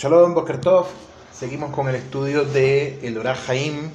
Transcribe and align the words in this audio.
Shalom 0.00 0.32
Bokertov, 0.32 0.86
seguimos 1.30 1.74
con 1.74 1.86
el 1.86 1.94
estudio 1.94 2.46
de 2.46 3.06
El 3.06 3.18
Orah 3.18 3.36
Haim, 3.46 3.90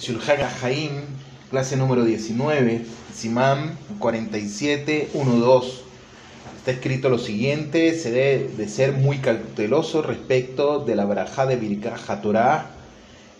Shulchan 0.00 0.38
Haim, 0.62 1.02
clase 1.50 1.76
número 1.76 2.02
19, 2.02 2.82
Simam 3.12 3.76
4712. 3.98 5.82
Está 6.56 6.70
escrito 6.70 7.10
lo 7.10 7.18
siguiente: 7.18 7.92
se 7.98 8.10
debe 8.10 8.48
de 8.48 8.68
ser 8.70 8.94
muy 8.94 9.18
cauteloso 9.18 10.00
respecto 10.00 10.78
de 10.78 10.96
la 10.96 11.04
barajá 11.04 11.44
de 11.44 11.56
Birkah 11.56 12.22
Torah. 12.22 12.70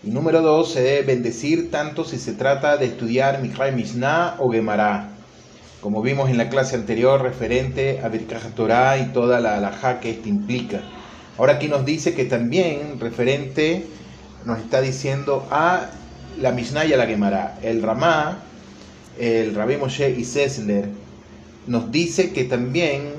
Y 0.03 0.11
número 0.11 0.43
2, 0.43 0.71
se 0.71 0.83
debe 0.83 1.15
bendecir 1.15 1.71
tanto 1.71 2.05
si 2.05 2.19
se 2.19 2.33
trata 2.33 2.77
de 2.77 2.85
estudiar 2.85 3.41
Mikra 3.41 3.71
Mishnah 3.71 4.35
o 4.37 4.51
Gemara 4.51 5.09
como 5.81 6.01
vimos 6.01 6.29
en 6.29 6.37
la 6.37 6.49
clase 6.49 6.75
anterior 6.75 7.21
referente 7.21 8.01
a 8.03 8.09
Birkah 8.09 8.39
Torah 8.53 8.97
y 8.97 9.13
toda 9.13 9.39
la 9.39 9.55
alajá 9.55 10.01
que 10.01 10.09
esto 10.11 10.27
implica. 10.27 10.81
Ahora 11.39 11.53
aquí 11.53 11.69
nos 11.69 11.85
dice 11.85 12.13
que 12.13 12.25
también 12.25 12.99
referente 12.99 13.85
nos 14.43 14.59
está 14.59 14.81
diciendo 14.81 15.47
a 15.49 15.85
la 16.37 16.51
Mishnah 16.51 16.83
y 16.83 16.91
a 16.91 16.97
la 16.97 17.05
Gemara. 17.05 17.57
El 17.61 17.81
Ramá, 17.81 18.39
el 19.17 19.55
Rabbi 19.55 19.77
Moshe 19.77 20.09
y 20.09 20.25
Sessler 20.25 20.89
nos 21.65 21.89
dice 21.93 22.33
que 22.33 22.43
también 22.43 23.13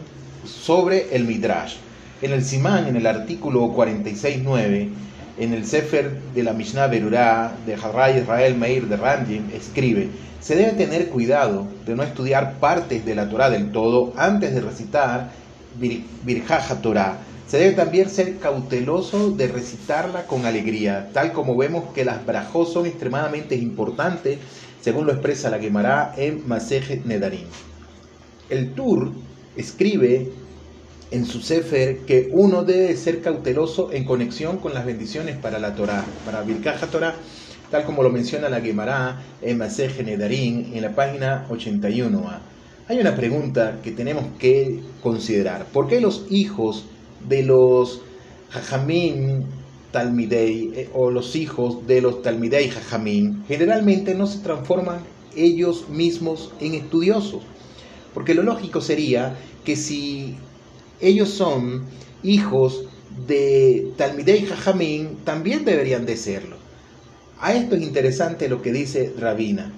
sobre 0.45 1.17
el 1.17 1.25
Midrash. 1.25 1.77
En 2.21 2.33
el 2.33 2.45
Simán, 2.45 2.89
en 2.89 2.97
el 2.97 3.07
artículo 3.07 3.75
46.9, 3.75 4.89
en 5.39 5.55
el 5.55 5.65
Sefer 5.65 6.21
de 6.35 6.43
la 6.43 6.53
Mishnah 6.53 6.89
Berurá 6.89 7.55
de 7.65 7.73
Harray 7.73 8.19
Israel 8.19 8.55
Meir 8.55 8.87
de 8.87 8.99
Randim, 8.99 9.45
escribe, 9.55 10.11
se 10.43 10.57
debe 10.57 10.73
tener 10.73 11.09
cuidado 11.09 11.67
de 11.87 11.95
no 11.95 12.03
estudiar 12.03 12.59
partes 12.61 13.07
de 13.07 13.15
la 13.15 13.31
Torah 13.31 13.49
del 13.49 13.73
todo 13.73 14.13
antes 14.19 14.55
de 14.55 14.61
recitar 14.61 15.31
Birjaja 15.79 16.81
Torah. 16.81 17.19
Se 17.47 17.59
debe 17.59 17.73
también 17.73 18.09
ser 18.09 18.39
cauteloso 18.39 19.31
de 19.31 19.49
recitarla 19.49 20.27
con 20.27 20.47
alegría, 20.47 21.11
tal 21.13 21.33
como 21.33 21.57
vemos 21.57 21.93
que 21.93 22.05
las 22.05 22.25
brajos 22.25 22.73
son 22.73 22.87
extremadamente 22.87 23.57
importantes, 23.57 24.39
según 24.81 25.07
lo 25.07 25.13
expresa 25.13 25.51
la 25.51 25.59
Gemara 25.59 26.15
en 26.17 26.47
Maseje 26.47 27.03
Nedarim. 27.05 27.47
El 28.49 28.73
Tur 28.75 29.13
escribe 29.57 30.31
en 31.11 31.27
su 31.27 31.41
Sefer 31.41 31.99
que 32.01 32.31
uno 32.33 32.63
debe 32.63 32.97
ser 32.97 33.21
cauteloso 33.21 33.91
en 33.93 34.05
conexión 34.05 34.59
con 34.59 34.73
las 34.73 34.87
bendiciones 34.87 35.37
para 35.37 35.59
la 35.59 35.75
Torah, 35.75 36.05
para 36.25 36.43
Birkaja 36.43 36.87
Torah, 36.87 37.15
tal 37.71 37.85
como 37.85 38.03
lo 38.03 38.11
menciona 38.11 38.49
la 38.49 38.61
Gemara 38.61 39.21
en 39.43 39.59
Masej 39.59 40.05
Nedarim 40.05 40.73
en 40.73 40.83
la 40.83 40.95
página 40.95 41.47
81a. 41.49 42.39
Hay 42.91 42.99
una 42.99 43.15
pregunta 43.15 43.79
que 43.85 43.93
tenemos 43.93 44.25
que 44.41 44.81
considerar. 45.01 45.67
¿Por 45.67 45.87
qué 45.87 46.01
los 46.01 46.27
hijos 46.29 46.87
de 47.29 47.45
los 47.45 48.03
Jajamín 48.49 49.45
Talmidei 49.93 50.73
eh, 50.75 50.91
o 50.93 51.13
los 51.13 51.37
hijos 51.37 51.87
de 51.87 52.01
los 52.01 52.21
Talmidei 52.23 52.69
Jajamín 52.69 53.45
generalmente 53.47 54.17
no 54.17 54.27
se 54.27 54.41
transforman 54.41 55.05
ellos 55.37 55.89
mismos 55.89 56.53
en 56.59 56.75
estudiosos? 56.75 57.43
Porque 58.13 58.35
lo 58.35 58.43
lógico 58.43 58.81
sería 58.81 59.37
que 59.65 59.77
si 59.77 60.35
ellos 61.01 61.29
son 61.29 61.85
hijos 62.25 62.87
de 63.29 63.93
Talmidei 63.99 64.47
Jajamín, 64.47 65.19
también 65.23 65.65
deberían 65.65 66.07
de 66.07 66.17
serlo. 66.17 66.57
A 67.39 67.55
esto 67.55 67.77
es 67.77 67.83
interesante 67.83 68.49
lo 68.49 68.61
que 68.61 68.73
dice 68.73 69.15
Rabina. 69.17 69.71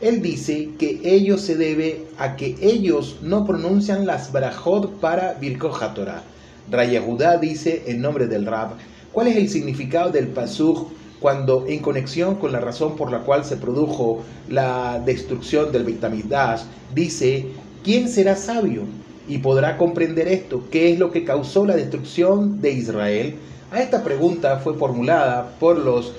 Él 0.00 0.22
dice 0.22 0.70
que 0.78 1.00
ello 1.04 1.36
se 1.36 1.56
debe 1.56 2.06
a 2.18 2.36
que 2.36 2.56
ellos 2.60 3.18
no 3.22 3.44
pronuncian 3.44 4.06
las 4.06 4.32
brajot 4.32 4.98
para 5.00 5.34
Birkoja 5.34 5.94
Torah. 5.94 6.22
Rayahudá 6.70 7.36
dice 7.36 7.82
en 7.86 8.00
nombre 8.00 8.26
del 8.26 8.46
Rab, 8.46 8.70
¿cuál 9.12 9.28
es 9.28 9.36
el 9.36 9.48
significado 9.48 10.10
del 10.10 10.28
pasuk 10.28 10.88
cuando 11.20 11.66
en 11.66 11.80
conexión 11.80 12.36
con 12.36 12.52
la 12.52 12.60
razón 12.60 12.96
por 12.96 13.12
la 13.12 13.20
cual 13.20 13.44
se 13.44 13.56
produjo 13.56 14.22
la 14.48 15.02
destrucción 15.04 15.70
del 15.70 15.84
Beitamidash, 15.84 16.62
dice, 16.94 17.46
¿quién 17.84 18.08
será 18.08 18.36
sabio? 18.36 18.84
y 19.30 19.38
podrá 19.38 19.76
comprender 19.76 20.26
esto, 20.26 20.64
qué 20.72 20.92
es 20.92 20.98
lo 20.98 21.12
que 21.12 21.24
causó 21.24 21.64
la 21.64 21.76
destrucción 21.76 22.60
de 22.60 22.72
Israel. 22.72 23.36
A 23.70 23.80
esta 23.80 24.02
pregunta 24.02 24.58
fue 24.58 24.74
formulada 24.74 25.52
por 25.60 25.78
los 25.78 26.12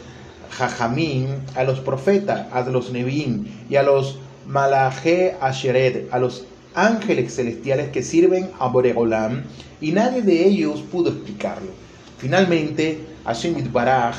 A 0.59 1.63
los 1.63 1.79
profetas, 1.79 2.47
a 2.51 2.61
los 2.61 2.91
Nebim 2.91 3.45
y 3.69 3.77
a 3.77 3.83
los 3.83 4.19
Malaje 4.47 5.35
Asheret, 5.41 6.07
a 6.11 6.19
los 6.19 6.45
ángeles 6.75 7.35
celestiales 7.35 7.89
que 7.89 8.03
sirven 8.03 8.51
a 8.59 8.67
Boregolam, 8.67 9.43
y 9.79 9.91
nadie 9.91 10.21
de 10.21 10.45
ellos 10.45 10.83
pudo 10.91 11.09
explicarlo. 11.09 11.71
Finalmente, 12.17 12.99
Hashem 13.25 13.71
Baraj 13.71 14.15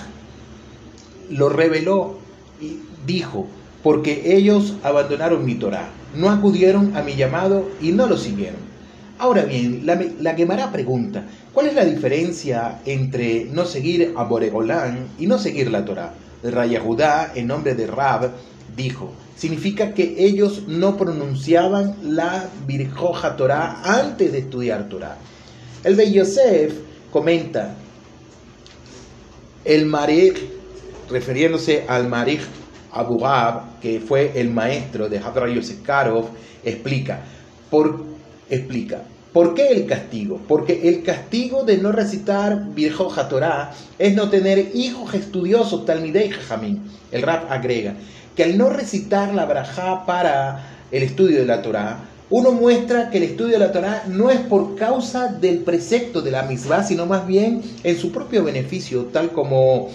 lo 1.31 1.49
reveló 1.49 2.19
y 2.61 2.79
dijo, 3.07 3.47
porque 3.83 4.37
ellos 4.37 4.75
abandonaron 4.83 5.45
mi 5.45 5.55
Torah, 5.55 5.91
no 6.15 6.31
acudieron 6.31 6.97
a 6.97 7.03
mi 7.03 7.15
llamado 7.15 7.69
y 7.81 7.93
no 7.93 8.07
lo 8.07 8.17
siguieron. 8.17 8.72
Ahora 9.23 9.45
bien, 9.45 9.83
la, 9.87 10.05
la 10.19 10.35
Gemara 10.35 10.73
pregunta, 10.73 11.25
¿cuál 11.53 11.69
es 11.69 11.75
la 11.75 11.85
diferencia 11.85 12.81
entre 12.85 13.45
no 13.45 13.65
seguir 13.65 14.15
a 14.17 14.25
Boregolán 14.25 15.11
y 15.17 15.29
no 15.29 15.39
seguir 15.39 15.71
la 15.71 15.85
Torah? 15.85 16.13
Raya 16.43 16.81
Judá, 16.81 17.31
en 17.37 17.47
nombre 17.47 17.77
de 17.77 17.87
Rab, 17.87 18.33
dijo, 18.77 19.13
significa 19.37 19.95
que 19.95 20.17
ellos 20.19 20.65
no 20.67 20.97
pronunciaban 20.97 21.95
la 22.03 22.49
Birjoja 22.67 23.37
Torah 23.37 23.83
antes 23.85 24.33
de 24.33 24.39
estudiar 24.39 24.89
Torah. 24.89 25.17
El 25.85 25.97
de 25.97 26.11
Yosef 26.11 26.75
comenta, 27.13 27.77
el 29.65 29.87
Marij, 29.87 30.35
refiriéndose 31.09 31.85
al 31.87 32.09
Marij 32.09 32.41
Abu 32.91 33.23
que 33.81 34.01
fue 34.01 34.33
el 34.35 34.51
maestro 34.51 35.09
de 35.09 35.19
Hadra 35.19 35.49
Yosef 35.49 35.81
Karov, 35.83 36.27
explica, 36.65 37.21
por 37.71 38.11
explica. 38.51 39.12
¿Por 39.33 39.55
qué 39.55 39.69
el 39.69 39.87
castigo? 39.87 40.41
Porque 40.47 40.89
el 40.91 41.03
castigo 41.03 41.65
de 41.65 41.79
no 41.79 41.91
recitar 41.91 42.75
Virjo 42.75 43.09
Torah 43.31 43.73
es 43.99 44.15
no 44.15 44.29
tener 44.29 44.73
hijos 44.75 45.15
estudiosos, 45.15 45.87
Talmidei 45.87 46.29
Jajamín. 46.29 46.83
El 47.11 47.23
rap 47.23 47.51
agrega 47.51 47.95
que 48.37 48.45
al 48.45 48.59
no 48.59 48.69
recitar 48.69 49.33
la 49.33 49.47
Brajá 49.47 50.05
para 50.05 50.67
el 50.91 51.03
estudio 51.03 51.39
de 51.39 51.47
la 51.47 51.63
Torah, 51.63 52.01
uno 52.29 52.53
muestra 52.53 53.09
que 53.09 53.19
el 53.19 53.25
estudio 53.25 53.53
de 53.53 53.59
la 53.59 53.73
Torah 53.73 54.05
no 54.07 54.31
es 54.31 54.41
por 54.41 54.77
causa 54.77 55.29
del 55.29 55.61
precepto 55.61 56.21
de 56.21 56.31
la 56.31 56.43
misma, 56.43 56.83
sino 56.83 57.07
más 57.07 57.27
bien 57.27 57.63
en 57.85 57.99
su 57.99 58.13
propio 58.13 58.45
beneficio, 58.45 59.07
tal 59.13 59.31
como 59.31 59.89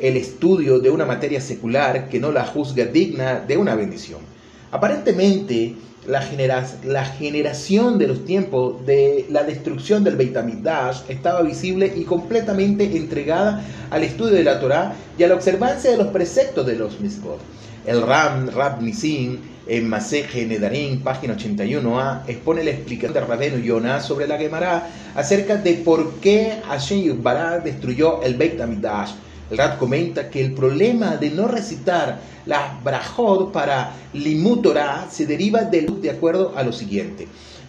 el 0.00 0.16
estudio 0.16 0.78
de 0.78 0.90
una 0.90 1.06
materia 1.06 1.40
secular 1.40 2.08
que 2.08 2.20
no 2.20 2.30
la 2.30 2.44
juzga 2.44 2.84
digna 2.84 3.40
de 3.40 3.56
una 3.56 3.74
bendición. 3.74 4.35
Aparentemente, 4.76 5.74
la, 6.06 6.20
generación 6.20 7.98
de 7.98 8.08
los 8.08 8.26
tiempos 8.26 8.84
de 8.84 9.24
la 9.30 9.42
destrucción 9.42 10.04
del 10.04 10.16
Beit 10.16 10.36
HaMikdash 10.36 10.98
estaba 11.08 11.40
visible 11.40 11.90
y 11.96 12.04
completamente 12.04 12.84
entregada 12.94 13.64
al 13.88 14.04
estudio 14.04 14.34
de 14.34 14.44
la 14.44 14.60
Torá 14.60 14.92
y 15.16 15.22
a 15.22 15.28
la 15.28 15.34
observancia 15.34 15.90
de 15.90 15.96
los 15.96 16.08
preceptos 16.08 16.66
de 16.66 16.76
los 16.76 17.00
Mitzvot. 17.00 17.38
El 17.86 18.02
Ram, 18.02 18.50
Rab 18.50 18.82
Nisim, 18.82 19.38
en 19.66 19.88
Maseje 19.88 20.44
Nedarim, 20.44 21.00
página 21.00 21.38
81a, 21.38 22.24
expone 22.26 22.62
la 22.62 22.72
explicación 22.72 23.14
de 23.14 23.20
Rabenu 23.20 23.56
Yonah 23.64 24.00
sobre 24.00 24.28
la 24.28 24.36
Gemara 24.36 24.90
acerca 25.14 25.56
de 25.56 25.72
por 25.72 26.16
qué 26.16 26.60
Hashem 26.68 27.22
Bará 27.22 27.60
destruyó 27.60 28.22
el 28.22 28.34
Beit 28.34 28.60
HaMikdash 28.60 29.12
el 29.50 29.58
Rab 29.58 29.78
comenta 29.78 30.28
que 30.30 30.44
el 30.44 30.54
problema 30.54 31.16
de 31.16 31.30
no 31.30 31.46
recitar 31.46 32.20
las 32.46 32.82
brajot 32.82 33.52
para 33.52 33.92
limutora 34.12 35.06
se 35.10 35.26
deriva 35.26 35.62
del 35.62 36.00
de 36.00 36.10
acuerdo 36.10 36.52
a 36.56 36.62
lo 36.62 36.72
siguiente. 36.72 37.28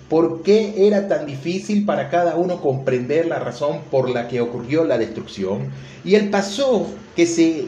¿Por 0.10 0.42
qué 0.42 0.88
era 0.88 1.08
tan 1.08 1.26
difícil 1.26 1.86
para 1.86 2.10
cada 2.10 2.38
uno 2.38 2.62
comprender 2.62 3.28
la 3.28 3.40
razón 3.40 3.82
por 3.91 4.09
la 4.09 4.28
que 4.28 4.40
ocurrió 4.40 4.85
la 4.85 4.97
destrucción? 4.97 5.70
Y 6.06 6.16
el 6.16 6.29
pasó 6.29 6.88
que 7.16 7.26
se 7.26 7.66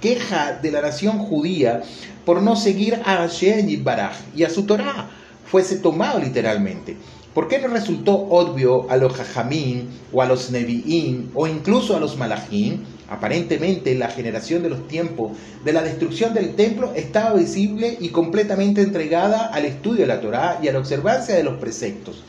queja 0.00 0.52
de 0.54 0.70
la 0.70 0.80
nación 0.80 1.18
judía 1.18 1.82
por 2.24 2.42
no 2.42 2.56
seguir 2.56 2.94
a 3.04 3.16
Hashem 3.18 3.68
y 3.68 3.76
Baraj 3.76 4.16
y 4.34 4.44
a 4.44 4.50
su 4.50 4.64
Torah 4.64 5.10
fuese 5.44 5.76
tomado 5.76 6.18
literalmente. 6.18 6.96
¿Por 7.34 7.48
qué 7.48 7.58
no 7.58 7.68
resultó 7.68 8.14
obvio 8.14 8.90
a 8.90 8.96
los 8.96 9.12
Jajamín 9.12 9.90
o 10.12 10.22
a 10.22 10.26
los 10.26 10.50
Nevi'im 10.50 11.28
o 11.34 11.46
incluso 11.46 11.94
a 11.94 12.00
los 12.00 12.16
Malachim? 12.16 12.80
Aparentemente 13.08 13.94
la 13.94 14.08
generación 14.08 14.62
de 14.62 14.70
los 14.70 14.88
tiempos 14.88 15.32
de 15.64 15.72
la 15.72 15.82
destrucción 15.82 16.34
del 16.34 16.54
templo 16.54 16.92
estaba 16.94 17.34
visible 17.34 17.96
y 18.00 18.08
completamente 18.08 18.82
entregada 18.82 19.46
al 19.46 19.64
estudio 19.64 20.00
de 20.00 20.08
la 20.08 20.20
Torá 20.20 20.58
y 20.62 20.68
a 20.68 20.72
la 20.72 20.80
observancia 20.80 21.36
de 21.36 21.44
los 21.44 21.58
preceptos. 21.58 22.24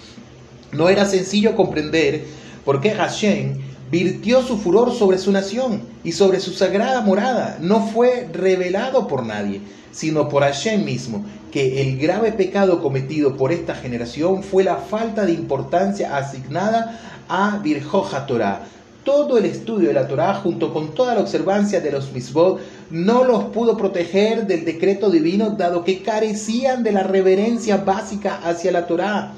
No 0.71 0.89
era 0.89 1.05
sencillo 1.05 1.55
comprender 1.55 2.25
por 2.63 2.79
qué 2.81 2.91
Hashem 2.91 3.57
virtió 3.89 4.43
su 4.43 4.57
furor 4.57 4.93
sobre 4.93 5.17
su 5.17 5.31
nación 5.31 5.81
y 6.03 6.11
sobre 6.11 6.39
su 6.39 6.51
sagrada 6.51 7.01
morada. 7.01 7.57
No 7.59 7.87
fue 7.87 8.29
revelado 8.31 9.07
por 9.07 9.25
nadie, 9.25 9.61
sino 9.91 10.29
por 10.29 10.43
Hashem 10.43 10.83
mismo, 10.83 11.25
que 11.51 11.81
el 11.81 11.97
grave 11.97 12.33
pecado 12.33 12.81
cometido 12.81 13.35
por 13.35 13.51
esta 13.51 13.73
generación 13.73 14.43
fue 14.43 14.63
la 14.63 14.75
falta 14.75 15.25
de 15.25 15.31
importancia 15.31 16.17
asignada 16.17 16.99
a 17.29 17.59
Virjoja 17.63 18.25
Torah. 18.25 18.65
Todo 19.07 19.37
el 19.37 19.45
estudio 19.45 19.87
de 19.87 19.93
la 19.93 20.05
Torah, 20.05 20.33
junto 20.33 20.73
con 20.73 20.93
toda 20.93 21.15
la 21.15 21.21
observancia 21.21 21.79
de 21.79 21.93
los 21.93 22.11
misbot, 22.11 22.59
no 22.91 23.23
los 23.23 23.45
pudo 23.45 23.77
proteger 23.77 24.45
del 24.45 24.65
decreto 24.65 25.09
divino, 25.09 25.51
dado 25.51 25.85
que 25.85 26.03
carecían 26.03 26.83
de 26.83 26.91
la 26.91 27.03
reverencia 27.03 27.77
básica 27.77 28.41
hacia 28.43 28.69
la 28.73 28.85
Torah, 28.85 29.31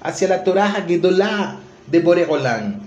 hacia 0.00 0.28
la 0.28 0.42
Torah 0.42 0.82
Gedolá 0.88 1.60
de 1.86 2.00
Boregolán. 2.00 2.80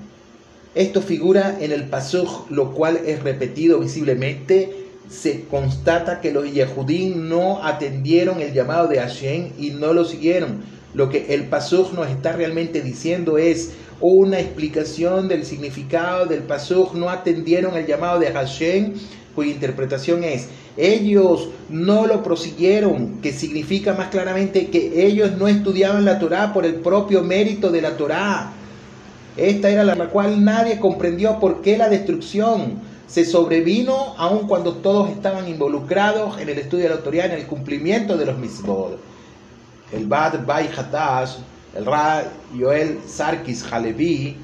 Esto 0.73 1.03
figura 1.03 1.55
en 1.59 1.71
el 1.71 1.83
Pasuj, 1.83 2.49
lo 2.49 2.71
cual 2.71 2.99
es 3.05 3.21
repetido 3.21 3.79
visiblemente. 3.79 4.87
Se 5.07 5.43
constata 5.43 6.19
que 6.19 6.31
los 6.31 6.51
Yehudim 6.51 7.29
no 7.29 7.63
atendieron 7.63 8.41
el 8.41 8.53
llamado 8.53 8.87
de 8.87 8.99
Hashem 8.99 9.51
y 9.59 9.69
no 9.69 9.93
lo 9.93 10.03
siguieron. 10.03 10.63
Lo 10.93 11.09
que 11.09 11.33
el 11.33 11.45
Pasuj 11.45 11.93
nos 11.93 12.09
está 12.09 12.33
realmente 12.33 12.81
diciendo 12.81 13.37
es 13.37 13.73
una 13.99 14.39
explicación 14.39 15.27
del 15.27 15.45
significado 15.45 16.25
del 16.25 16.43
Pasuj. 16.43 16.93
No 16.95 17.09
atendieron 17.09 17.75
el 17.75 17.85
llamado 17.85 18.19
de 18.19 18.31
Hashem, 18.31 18.93
cuya 19.35 19.51
interpretación 19.51 20.23
es 20.23 20.49
ellos 20.79 21.49
no 21.69 22.05
lo 22.05 22.21
prosiguieron, 22.21 23.19
que 23.19 23.33
significa 23.33 23.93
más 23.93 24.09
claramente 24.09 24.67
que 24.67 25.07
ellos 25.07 25.31
no 25.35 25.47
estudiaban 25.47 26.05
la 26.05 26.19
Torah 26.19 26.53
por 26.53 26.67
el 26.67 26.75
propio 26.75 27.23
mérito 27.23 27.71
de 27.71 27.81
la 27.81 27.97
Torah 27.97 28.53
esta 29.37 29.69
era 29.69 29.83
la 29.83 29.95
cual 30.09 30.43
nadie 30.43 30.79
comprendió 30.79 31.39
por 31.39 31.61
qué 31.61 31.77
la 31.77 31.89
destrucción 31.89 32.81
se 33.05 33.23
sobrevino 33.23 34.15
aun 34.17 34.47
cuando 34.47 34.73
todos 34.77 35.11
estaban 35.11 35.47
involucrados 35.47 36.39
en 36.39 36.49
el 36.49 36.57
estudio 36.57 36.85
de 36.85 36.89
la 36.89 36.95
autoridad, 36.95 37.27
en 37.27 37.33
el 37.33 37.45
cumplimiento 37.45 38.17
de 38.17 38.25
los 38.25 38.37
mitzvot. 38.39 38.99
El 39.91 40.05
Bad 40.07 40.45
Bay 40.45 40.69
Hatash, 40.75 41.37
el 41.75 41.85
Ra 41.85 42.23
Yoel 42.53 42.99
Sarkis 43.07 43.65
Halevi, 43.71 44.37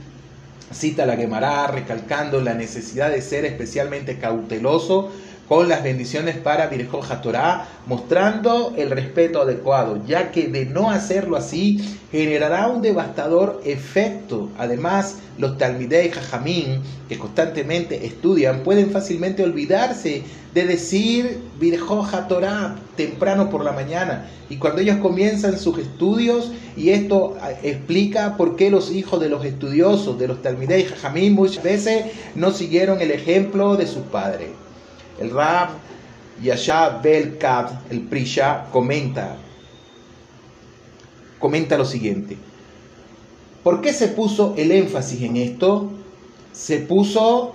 cita 0.72 1.06
la 1.06 1.16
Gemara 1.16 1.68
recalcando 1.68 2.42
la 2.42 2.54
necesidad 2.54 3.10
de 3.10 3.22
ser 3.22 3.46
especialmente 3.46 4.18
cauteloso 4.18 5.12
con 5.54 5.70
las 5.70 5.84
bendiciones 5.84 6.36
para 6.38 6.66
Virjo 6.66 7.02
Torah, 7.22 7.68
mostrando 7.86 8.74
el 8.76 8.90
respeto 8.90 9.40
adecuado, 9.40 10.04
ya 10.08 10.32
que 10.32 10.48
de 10.48 10.66
no 10.66 10.90
hacerlo 10.90 11.38
así 11.38 11.78
generará 12.12 12.70
un 12.70 12.82
devastador 12.82 13.62
efecto. 13.64 14.50
Además, 14.58 15.18
los 15.38 15.60
Talmidei 15.60 16.10
Jajamín, 16.10 16.80
que 17.08 17.20
constantemente 17.20 18.04
estudian, 18.04 18.64
pueden 18.64 18.90
fácilmente 18.90 19.44
olvidarse 19.44 20.24
de 20.56 20.66
decir 20.66 21.40
Virjo 21.60 22.04
Torah 22.28 22.76
temprano 22.98 23.52
por 23.52 23.64
la 23.64 23.74
mañana. 23.74 24.32
Y 24.50 24.58
cuando 24.58 24.82
ellos 24.82 24.98
comienzan 25.04 25.60
sus 25.60 25.78
estudios, 25.78 26.52
y 26.76 26.90
esto 26.90 27.38
ah, 27.40 27.52
explica 27.62 28.38
por 28.38 28.56
qué 28.56 28.72
los 28.72 28.92
hijos 28.92 29.22
de 29.22 29.30
los 29.30 29.46
estudiosos, 29.46 30.18
de 30.18 30.30
los 30.30 30.42
Talmidei 30.42 30.86
Jajamín, 30.86 31.34
muchas 31.34 31.64
veces 31.64 32.06
no 32.34 32.50
siguieron 32.50 33.02
el 33.02 33.12
ejemplo 33.12 33.76
de 33.76 33.86
sus 33.86 34.02
padres. 34.02 34.63
El 35.20 35.32
Rab 35.32 35.70
Yasha 36.42 37.00
Belkat, 37.02 37.92
el 37.92 38.02
Prisha, 38.02 38.66
comenta, 38.72 39.38
comenta 41.40 41.78
lo 41.78 41.86
siguiente. 41.86 42.38
¿Por 43.64 43.82
qué 43.82 43.94
se 43.94 44.10
puso 44.10 44.54
el 44.58 44.72
énfasis 44.72 45.22
en 45.22 45.38
esto? 45.38 45.90
Se 46.52 46.80
puso 46.80 47.54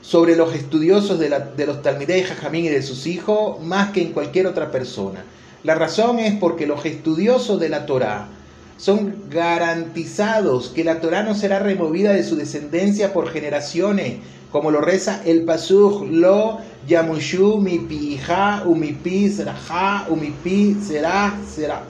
sobre 0.00 0.36
los 0.36 0.54
estudiosos 0.54 1.18
de, 1.18 1.28
los 1.66 1.82
Talmidei 1.82 2.22
Jajamín 2.22 2.66
y 2.66 2.68
de 2.68 2.82
sus 2.82 3.06
hijos 3.06 3.60
más 3.62 3.90
que 3.92 4.02
en 4.02 4.12
cualquier 4.12 4.46
otra 4.46 4.70
persona. 4.70 5.24
La 5.64 5.74
razón 5.74 6.18
es 6.18 6.34
porque 6.38 6.66
los 6.66 6.84
estudiosos 6.84 7.58
de 7.60 7.68
la 7.68 7.86
Torah 7.86 8.28
son 8.76 9.14
garantizados 9.30 10.68
que 10.68 10.84
la 10.84 11.00
Torah 11.00 11.22
no 11.22 11.34
será 11.34 11.58
removida 11.58 12.12
de 12.12 12.24
su 12.24 12.36
descendencia 12.36 13.12
por 13.12 13.28
generaciones, 13.30 14.16
como 14.50 14.70
lo 14.70 14.80
reza 14.82 15.22
el 15.24 15.44
Pasuj, 15.44 16.02
lo 16.10 16.58
yamushu 16.86 17.58
mi 17.58 17.78
pija, 17.78 18.62
umipi 18.66 19.30
seraja, 19.30 20.06
umipi 20.10 20.76
será 20.82 21.34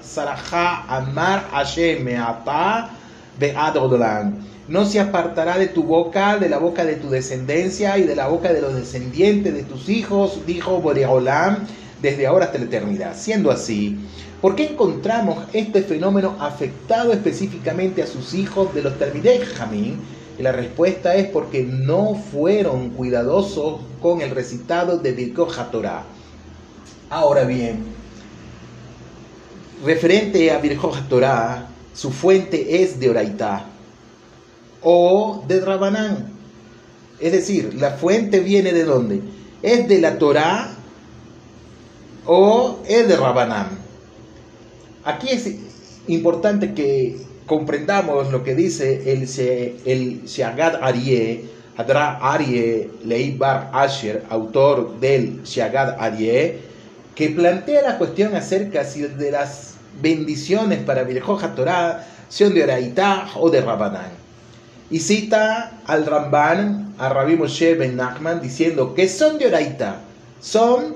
saraja, 0.03 0.85
amar 0.87 1.49
Hashem 1.51 2.05
meata 2.05 2.91
be'adodolan. 3.39 4.53
No 4.69 4.85
se 4.87 5.01
apartará 5.01 5.59
de 5.59 5.69
tu 5.69 5.83
boca, 5.83 6.39
de 6.39 6.49
la 6.49 6.59
boca 6.59 6.85
de 6.85 6.95
tu 6.95 7.11
descendencia 7.11 7.99
y 7.99 8.05
de 8.05 8.15
la 8.15 8.29
boca 8.29 8.53
de 8.53 8.61
los 8.61 8.75
descendientes 8.75 9.53
de 9.53 9.65
tus 9.65 9.89
hijos, 9.89 10.47
dijo 10.47 10.81
Boreolam, 10.81 11.67
desde 12.01 12.29
ahora 12.29 12.47
hasta 12.47 12.59
la 12.59 12.67
eternidad. 12.67 13.17
Siendo 13.17 13.51
así, 13.51 13.99
¿por 14.43 14.55
qué 14.55 14.67
encontramos 14.67 15.47
este 15.55 15.83
fenómeno 15.83 16.37
afectado 16.39 17.13
específicamente 17.15 18.03
a 18.03 18.07
sus 18.07 18.35
hijos 18.35 18.75
de 18.75 18.83
los 18.83 18.99
Talmidei 18.99 19.41
la 20.39 20.51
respuesta 20.51 21.15
es 21.15 21.29
porque 21.29 21.63
no 21.63 22.15
fueron 22.15 22.91
cuidadosos 22.91 23.81
con 24.01 24.21
el 24.23 24.31
recitado 24.31 24.99
de 24.99 25.13
Birkot 25.13 25.57
HaTorah. 25.57 26.05
Ahora 27.11 27.45
bien, 27.45 27.85
referente 29.85 30.51
a 30.51 30.59
Birkot 30.59 30.95
HaTorah, 30.95 31.69
su 31.95 32.11
fuente 32.11 32.83
es 32.83 32.99
de 32.99 33.11
Oraitá 33.11 33.67
o 34.83 35.45
de 35.47 35.61
Rabanán. 35.61 36.33
Es 37.21 37.33
decir, 37.33 37.75
la 37.75 37.93
fuente 37.93 38.41
viene 38.41 38.73
de 38.73 38.85
dónde? 38.85 39.21
¿Es 39.63 39.87
de 39.87 40.01
la 40.01 40.19
Torah 40.19 40.75
o 42.27 42.79
es 42.89 43.07
de 43.07 43.17
Rabanán? 43.17 43.82
Aquí 45.05 45.31
es 45.31 45.51
importante 46.07 46.75
que 46.75 47.17
comprendamos 47.47 48.31
lo 48.31 48.45
que 48.45 48.55
dice 48.55 49.13
el, 49.13 49.29
el 49.85 50.25
Shiagad 50.25 50.77
Arie, 50.81 51.45
Hadra 51.77 52.19
Arie 52.21 52.89
Leibar 53.05 53.71
Asher, 53.73 54.25
autor 54.31 55.01
del 55.01 55.43
Shiagad 55.43 55.97
Arie, 55.99 56.59
que 57.17 57.31
plantea 57.31 57.83
la 57.83 57.99
cuestión 57.99 58.37
acerca 58.37 58.85
si 58.85 59.03
de 59.03 59.33
las 59.33 59.75
bendiciones 60.01 60.79
para 60.81 61.03
Virjoja 61.03 61.55
Torah 61.55 62.07
son 62.29 62.55
de 62.55 62.63
Oraitá 62.63 63.29
o 63.37 63.51
de 63.51 63.61
Rabanán. 63.61 64.11
Y 64.89 65.01
cita 65.01 65.73
al 65.87 66.07
Ramban, 66.07 66.95
a 66.99 67.09
Rabbi 67.09 67.37
Moshe 67.37 67.75
Ben 67.75 67.97
Nachman, 67.97 68.41
diciendo 68.41 68.95
que 68.95 69.09
son 69.09 69.39
de 69.39 69.47
Oraitá, 69.49 70.01
son 70.41 70.95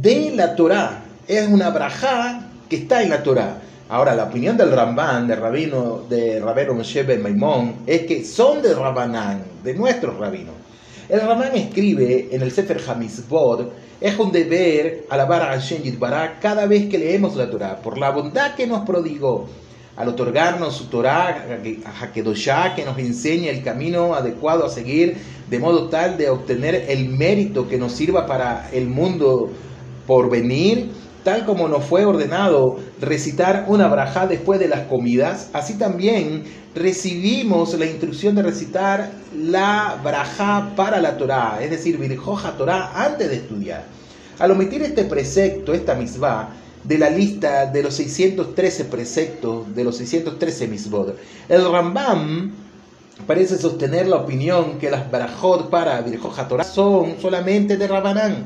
de 0.00 0.30
la 0.36 0.54
Torah. 0.54 1.02
Es 1.26 1.48
una 1.48 1.70
brajá 1.70 2.45
que 2.68 2.76
está 2.76 3.02
en 3.02 3.10
la 3.10 3.22
Torah. 3.22 3.60
Ahora, 3.88 4.14
la 4.14 4.24
opinión 4.24 4.56
del 4.56 4.72
Ramban, 4.72 5.28
de 5.28 5.36
rabino, 5.36 6.02
de 6.08 6.40
Rabero 6.40 6.74
Moshe 6.74 7.04
Maimón, 7.04 7.76
es 7.86 8.02
que 8.02 8.24
son 8.24 8.60
de 8.60 8.74
Rabanán, 8.74 9.44
de 9.62 9.74
nuestros 9.74 10.18
rabinos. 10.18 10.54
El 11.08 11.20
Ramban 11.20 11.54
escribe 11.54 12.28
en 12.32 12.42
el 12.42 12.50
Sefer 12.50 12.80
Hamizbod, 12.84 13.66
es 14.00 14.18
un 14.18 14.32
deber 14.32 15.06
alabar 15.08 15.42
a 15.42 15.46
Hashem 15.46 15.82
Yitbará 15.82 16.40
cada 16.40 16.66
vez 16.66 16.88
que 16.88 16.98
leemos 16.98 17.36
la 17.36 17.48
Torah, 17.48 17.76
por 17.76 17.96
la 17.96 18.10
bondad 18.10 18.56
que 18.56 18.66
nos 18.66 18.84
prodigó 18.84 19.46
al 19.96 20.08
otorgarnos 20.08 20.76
su 20.76 20.86
Torah, 20.86 21.46
a 21.84 22.04
Hakedoshá, 22.04 22.74
que 22.74 22.84
nos 22.84 22.98
enseña 22.98 23.50
el 23.50 23.62
camino 23.62 24.14
adecuado 24.14 24.66
a 24.66 24.68
seguir, 24.68 25.16
de 25.48 25.58
modo 25.60 25.88
tal 25.88 26.18
de 26.18 26.28
obtener 26.28 26.86
el 26.88 27.08
mérito 27.08 27.68
que 27.68 27.78
nos 27.78 27.92
sirva 27.92 28.26
para 28.26 28.68
el 28.72 28.88
mundo 28.88 29.50
por 30.06 30.28
venir 30.28 30.90
tal 31.26 31.44
como 31.44 31.66
nos 31.66 31.84
fue 31.84 32.04
ordenado 32.04 32.76
recitar 33.00 33.64
una 33.66 33.88
braja 33.88 34.28
después 34.28 34.60
de 34.60 34.68
las 34.68 34.82
comidas, 34.82 35.50
así 35.52 35.74
también 35.74 36.44
recibimos 36.72 37.76
la 37.76 37.84
instrucción 37.84 38.36
de 38.36 38.44
recitar 38.44 39.10
la 39.36 40.00
braja 40.04 40.70
para 40.76 41.00
la 41.00 41.16
Torah, 41.16 41.58
es 41.60 41.70
decir, 41.70 41.98
Virjoja 41.98 42.52
Torah 42.52 42.92
antes 42.94 43.28
de 43.28 43.34
estudiar. 43.38 43.82
Al 44.38 44.52
omitir 44.52 44.82
este 44.82 45.02
precepto, 45.02 45.74
esta 45.74 45.96
misbah, 45.96 46.50
de 46.84 46.96
la 46.96 47.10
lista 47.10 47.66
de 47.66 47.82
los 47.82 47.94
613 47.94 48.84
preceptos, 48.84 49.74
de 49.74 49.82
los 49.82 49.96
613 49.96 50.68
misbot, 50.68 51.18
el 51.48 51.68
Rambam 51.68 52.52
parece 53.26 53.58
sostener 53.58 54.06
la 54.06 54.18
opinión 54.18 54.78
que 54.78 54.92
las 54.92 55.10
brajot 55.10 55.70
para 55.70 56.00
Virjoja 56.02 56.46
Torah 56.46 56.62
son 56.62 57.16
solamente 57.20 57.76
de 57.76 57.88
Rabanán 57.88 58.44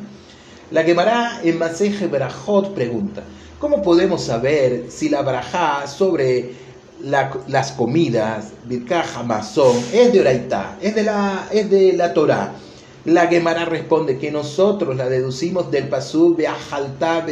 la 0.70 0.84
Gemara 0.84 1.40
en 1.42 1.58
Maseje 1.58 2.06
Berajot 2.06 2.74
pregunta, 2.74 3.22
¿cómo 3.58 3.82
podemos 3.82 4.22
saber 4.22 4.86
si 4.88 5.08
la 5.08 5.22
Barajá 5.22 5.86
sobre 5.88 6.52
las 7.02 7.72
comidas, 7.72 8.52
Birkaja 8.66 9.24
es 9.92 10.12
de 10.12 10.20
Oraitá, 10.20 10.76
es 10.80 10.94
de 10.94 11.02
la, 11.02 11.48
es 11.50 11.68
de 11.70 11.94
la 11.94 12.14
Torah? 12.14 12.52
La 13.04 13.26
Gemara 13.26 13.64
responde 13.64 14.18
que 14.18 14.30
nosotros 14.30 14.94
la 14.94 15.08
deducimos 15.08 15.70
del 15.70 15.88
pasú 15.88 16.36
Beajalta 16.36 17.26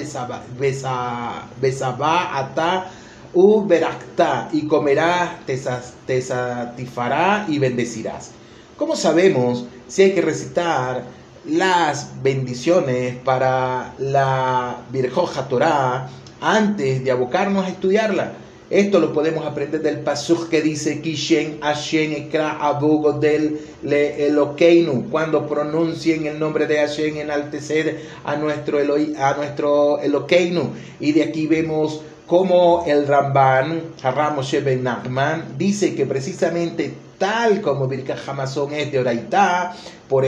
Besabá 1.60 2.38
Ata 2.38 2.90
U 3.34 3.66
Berakta 3.66 4.48
y 4.52 4.66
comerás, 4.66 5.44
te, 5.46 5.60
te 6.06 6.22
satisfará 6.22 7.44
y 7.46 7.58
bendecirás. 7.58 8.30
¿Cómo 8.76 8.96
sabemos 8.96 9.66
si 9.86 10.02
hay 10.02 10.12
que 10.14 10.22
recitar 10.22 11.17
las 11.46 12.22
bendiciones 12.22 13.16
para 13.24 13.94
la 13.98 14.82
Virjoja 14.90 15.48
Torah 15.48 16.08
antes 16.40 17.04
de 17.04 17.10
abocarnos 17.10 17.66
a 17.66 17.68
estudiarla? 17.68 18.32
Esto 18.70 19.00
lo 19.00 19.14
podemos 19.14 19.46
aprender 19.46 19.80
del 19.80 20.00
pasuk 20.00 20.50
que 20.50 20.60
dice 20.60 21.00
Kishen 21.00 21.58
Hashem 21.62 22.12
Ekra 22.12 22.58
Abugo 22.60 23.14
del 23.14 23.58
Le 23.82 24.26
Elokeinu. 24.26 25.08
Cuando 25.10 25.48
pronuncien 25.48 26.26
el 26.26 26.38
nombre 26.38 26.66
de 26.66 26.76
Hashem, 26.76 27.16
enaltecer 27.16 28.02
a 28.24 28.36
nuestro, 28.36 28.78
Eloi, 28.78 29.14
a 29.18 29.32
nuestro 29.38 30.00
Elokeinu. 30.00 30.70
Y 31.00 31.12
de 31.12 31.22
aquí 31.22 31.46
vemos 31.46 32.02
cómo 32.26 32.84
el 32.86 33.06
Ramban, 33.06 33.84
Haramos 34.02 34.52
Ben 34.62 34.82
Nachman, 34.82 35.56
dice 35.56 35.94
que 35.94 36.04
precisamente 36.04 36.92
tal 37.16 37.62
como 37.62 37.88
Birka 37.88 38.16
Hamazon 38.26 38.74
es 38.74 38.92
de 38.92 38.98
Oraitá, 38.98 39.74
por 40.10 40.26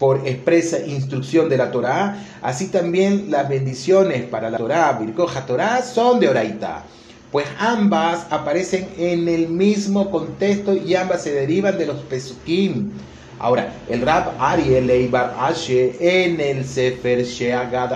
por 0.00 0.26
expresa 0.26 0.80
instrucción 0.84 1.48
de 1.48 1.58
la 1.58 1.70
Torá, 1.70 2.16
así 2.42 2.66
también 2.66 3.30
las 3.30 3.48
bendiciones 3.48 4.24
para 4.24 4.50
la 4.50 4.58
Torá, 4.58 4.92
Birkoja 4.94 5.46
Torá, 5.46 5.82
son 5.82 6.18
de 6.18 6.28
Oraitá 6.28 6.84
pues 7.30 7.46
ambas 7.58 8.26
aparecen 8.30 8.88
en 8.98 9.28
el 9.28 9.48
mismo 9.48 10.10
contexto 10.10 10.74
y 10.74 10.94
ambas 10.94 11.22
se 11.22 11.32
derivan 11.32 11.78
de 11.78 11.86
los 11.86 12.00
Pesukim. 12.00 12.90
Ahora, 13.38 13.72
el 13.88 14.02
Rab 14.02 14.34
Ariel 14.38 14.86
Leibar 14.86 15.34
Ashe 15.38 15.94
en 16.00 16.40
el 16.40 16.64
Sefer 16.64 17.24
Sheagad 17.24 17.92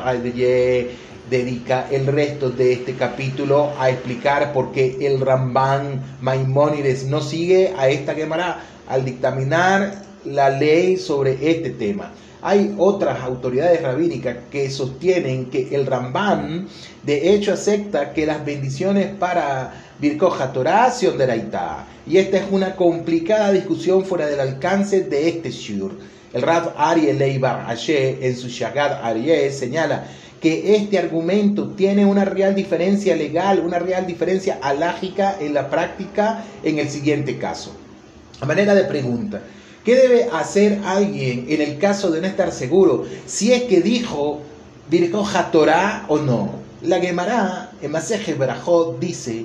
dedica 1.28 1.86
el 1.90 2.06
resto 2.06 2.50
de 2.50 2.74
este 2.74 2.94
capítulo 2.94 3.72
a 3.78 3.90
explicar 3.90 4.52
por 4.52 4.72
qué 4.72 4.96
el 5.00 5.20
Ramban 5.20 6.00
Maimónides 6.20 7.04
no 7.06 7.20
sigue 7.20 7.74
a 7.76 7.88
esta 7.88 8.14
Gemara 8.14 8.60
al 8.86 9.04
dictaminar 9.04 10.03
la 10.24 10.50
ley 10.50 10.96
sobre 10.96 11.32
este 11.50 11.70
tema. 11.70 12.12
Hay 12.42 12.74
otras 12.76 13.20
autoridades 13.22 13.80
rabínicas 13.80 14.36
que 14.50 14.70
sostienen 14.70 15.46
que 15.46 15.74
el 15.74 15.86
Ramban 15.86 16.68
de 17.02 17.32
hecho 17.34 17.54
acepta 17.54 18.12
que 18.12 18.26
las 18.26 18.44
bendiciones 18.44 19.14
para 19.18 19.72
Birkoja 19.98 20.52
Torah 20.52 20.90
son 20.90 21.16
de 21.16 21.26
Raitá. 21.26 21.86
Y 22.06 22.18
esta 22.18 22.36
es 22.36 22.44
una 22.50 22.76
complicada 22.76 23.50
discusión 23.50 24.04
fuera 24.04 24.26
del 24.26 24.40
alcance 24.40 25.04
de 25.04 25.28
este 25.28 25.50
shur. 25.50 25.92
El 26.34 26.42
Rab 26.42 26.74
Ariel 26.76 27.18
Leibar 27.18 27.64
Ashe 27.66 28.18
en 28.20 28.36
su 28.36 28.48
Shagad 28.48 29.04
Ariel 29.04 29.50
señala 29.50 30.04
que 30.40 30.76
este 30.76 30.98
argumento 30.98 31.68
tiene 31.70 32.04
una 32.04 32.26
real 32.26 32.54
diferencia 32.54 33.16
legal, 33.16 33.60
una 33.60 33.78
real 33.78 34.06
diferencia 34.06 34.58
alágica 34.60 35.38
en 35.40 35.54
la 35.54 35.70
práctica 35.70 36.44
en 36.62 36.78
el 36.78 36.90
siguiente 36.90 37.38
caso. 37.38 37.74
A 38.40 38.44
manera 38.44 38.74
de 38.74 38.84
pregunta, 38.84 39.40
¿Qué 39.84 39.96
debe 39.96 40.28
hacer 40.32 40.80
alguien 40.86 41.44
en 41.46 41.60
el 41.60 41.76
caso 41.76 42.10
de 42.10 42.22
no 42.22 42.26
estar 42.26 42.52
seguro 42.52 43.04
si 43.26 43.52
es 43.52 43.64
que 43.64 43.82
dijo 43.82 44.40
Birkoja 44.88 45.50
Torah 45.50 46.06
o 46.08 46.16
no? 46.16 46.52
La 46.80 47.00
Gemara 47.00 47.70
en 47.82 47.90
Maseje 47.90 48.34
dice 48.98 49.44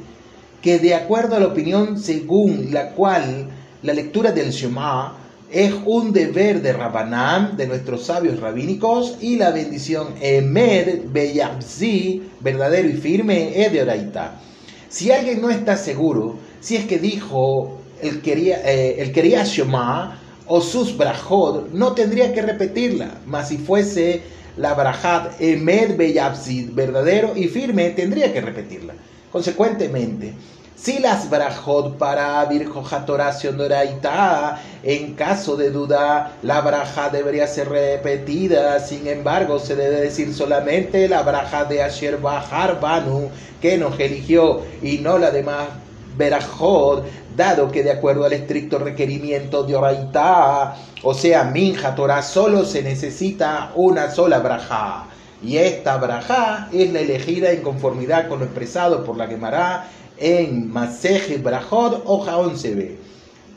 que 0.61 0.79
de 0.79 0.95
acuerdo 0.95 1.35
a 1.35 1.41
la 1.41 1.47
opinión 1.47 1.99
según 1.99 2.69
la 2.71 2.91
cual 2.91 3.49
la 3.83 3.93
lectura 3.93 4.31
del 4.31 4.51
Shema 4.51 5.17
es 5.51 5.73
un 5.85 6.13
deber 6.13 6.61
de 6.61 6.71
Rabanán, 6.71 7.57
de 7.57 7.67
nuestros 7.67 8.05
sabios 8.05 8.39
rabínicos, 8.39 9.17
y 9.19 9.35
la 9.35 9.51
bendición 9.51 10.13
Emer 10.21 11.01
Beyabzi, 11.07 12.29
verdadero 12.39 12.87
y 12.87 12.93
firme, 12.93 13.61
es 13.61 13.73
de 13.73 13.81
Oraita. 13.81 14.39
Si 14.87 15.11
alguien 15.11 15.41
no 15.41 15.49
está 15.49 15.75
seguro, 15.75 16.37
si 16.61 16.77
es 16.77 16.85
que 16.85 16.97
dijo 16.97 17.79
el 18.01 18.21
quería, 18.21 18.61
eh, 18.63 19.01
el 19.01 19.11
quería 19.11 19.43
Shema, 19.43 20.19
o 20.49 20.59
sus 20.61 20.97
brajot, 20.97 21.71
no 21.71 21.93
tendría 21.93 22.33
que 22.33 22.41
repetirla, 22.41 23.11
mas 23.25 23.47
si 23.47 23.57
fuese 23.57 24.21
la 24.57 24.73
brajat 24.73 25.39
emed 25.39 25.95
beyabsid, 25.95 26.71
verdadero 26.73 27.33
y 27.35 27.47
firme, 27.47 27.91
tendría 27.91 28.33
que 28.33 28.41
repetirla. 28.41 28.93
Consecuentemente, 29.31 30.33
si 30.75 30.97
las 30.97 31.29
brajot 31.29 31.97
para 31.97 32.43
virjojator 32.45 33.21
doraita, 33.55 34.61
en 34.81 35.13
caso 35.13 35.55
de 35.55 35.69
duda, 35.71 36.37
la 36.41 36.61
braja 36.61 37.09
debería 37.09 37.47
ser 37.47 37.69
repetida. 37.69 38.79
Sin 38.79 39.05
embargo, 39.05 39.59
se 39.59 39.75
debe 39.75 40.01
decir 40.01 40.33
solamente 40.33 41.09
la 41.09 41.21
braja 41.21 41.65
de 41.65 41.83
Asher 41.83 42.17
Bahar 42.17 42.79
Banu, 42.79 43.29
que 43.61 43.77
nos 43.77 43.99
eligió, 43.99 44.61
y 44.81 44.99
no 44.99 45.17
la 45.17 45.31
demás 45.31 45.67
Berajot, 46.17 47.05
dado 47.39 47.71
que 47.71 47.83
de 47.83 47.91
acuerdo 47.91 48.25
al 48.25 48.33
estricto 48.33 48.77
requerimiento 48.77 49.63
de 49.63 49.75
Oraitá, 49.75 50.75
o 51.03 51.13
sea, 51.13 51.45
Minja 51.45 51.95
Torah, 51.95 52.21
solo 52.21 52.65
se 52.65 52.83
necesita 52.83 53.71
una 53.75 54.11
sola 54.11 54.39
braja. 54.39 55.05
Y 55.41 55.55
esta 55.55 55.95
braja 55.95 56.67
es 56.73 56.91
la 56.91 56.99
elegida 56.99 57.51
en 57.51 57.61
conformidad 57.61 58.27
con 58.27 58.39
lo 58.39 58.45
expresado 58.45 59.05
por 59.05 59.15
la 59.15 59.27
Gemara 59.27 59.87
en 60.17 60.69
Maseje 60.69 61.37
Brajot, 61.37 62.03
hoja 62.05 62.35
11b. 62.35 62.97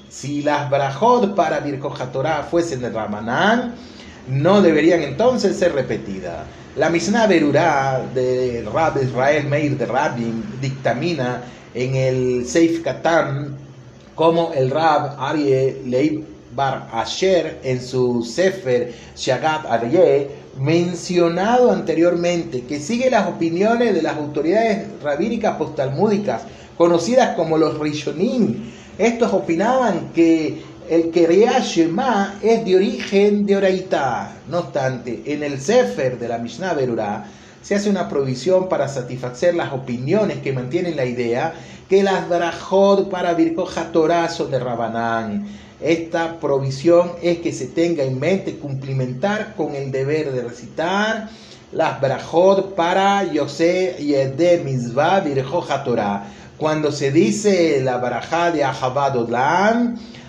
Si 0.09 0.43
las 0.43 0.71
brajot 0.71 1.35
para 1.35 1.59
Birkoja 1.59 2.13
Torah 2.13 2.47
fuesen 2.49 2.83
de 2.83 2.91
Ramanán, 2.91 3.75
no 4.29 4.63
deberían 4.63 5.03
entonces 5.03 5.59
ser 5.59 5.75
repetidas. 5.75 6.45
La 6.77 6.89
Mishnah 6.89 7.27
Berurá 7.27 8.05
del 8.15 8.67
Rab 8.67 9.03
Israel 9.03 9.47
Meir 9.49 9.77
de 9.77 9.87
Rabin 9.87 10.45
dictamina 10.61 11.43
en 11.75 11.97
el 11.97 12.47
Seif 12.47 12.83
Katan 12.83 13.62
como 14.15 14.53
el 14.53 14.71
Rab 14.71 15.17
Arie 15.19 15.83
Leib 15.87 16.25
Bar 16.55 16.89
Asher 16.93 17.61
en 17.63 17.81
su 17.81 18.23
Sefer 18.23 18.93
Shagat 19.17 19.65
Aryeh, 19.67 20.29
mencionado 20.59 21.71
anteriormente, 21.71 22.63
que 22.65 22.79
sigue 22.79 23.11
las 23.11 23.29
opiniones 23.29 23.95
de 23.95 24.03
las 24.03 24.17
autoridades 24.17 24.87
rabínicas 25.03 25.57
postalmúdicas, 25.57 26.43
conocidas 26.77 27.35
como 27.37 27.57
los 27.57 27.79
Rishonim. 27.79 28.71
Estos 28.99 29.33
opinaban 29.33 30.11
que 30.15 30.63
el 30.91 31.11
Kerea 31.11 31.61
Shema 31.61 32.39
es 32.43 32.65
de 32.67 32.77
origen 32.77 33.47
de 33.47 33.57
Oraitá. 33.57 34.37
No 34.51 34.59
obstante, 34.59 35.23
en 35.25 35.43
el 35.43 35.59
Sefer 35.59 36.19
de 36.19 36.29
la 36.29 36.37
Mishnah 36.37 36.75
Berurah, 36.75 37.25
se 37.63 37.77
hace 37.77 37.89
una 37.89 38.09
provisión 38.09 38.69
para 38.69 38.89
satisfacer 38.89 39.55
las 39.55 39.73
opiniones 39.73 40.39
que 40.39 40.53
mantienen 40.53 40.97
la 40.97 41.05
idea 41.05 41.55
que 41.89 42.03
las 42.03 42.29
brajot 42.29 43.09
para 43.09 43.35
Birkoja 43.35 43.93
Torah 43.93 44.29
son 44.29 44.51
de 44.51 44.59
Rabanán. 44.59 45.47
Esta 45.81 46.39
provisión 46.39 47.13
es 47.23 47.39
que 47.39 47.53
se 47.53 47.67
tenga 47.67 48.03
en 48.03 48.19
mente 48.19 48.57
cumplimentar 48.57 49.55
con 49.57 49.75
el 49.75 49.91
deber 49.91 50.33
de 50.33 50.43
recitar 50.43 51.29
las 51.73 52.01
brajot 52.01 52.75
para 52.75 53.31
Yosef 53.33 54.01
y 54.01 54.15
Ede 54.15 54.63
Mizvah 54.65 55.21
Birkoja 55.21 55.85
Torah. 55.85 56.25
Cuando 56.57 56.93
se 56.93 57.11
dice 57.11 57.81
la 57.83 57.99
barajá 57.99 58.51
de 58.51 58.65
Ahabad 58.65 59.17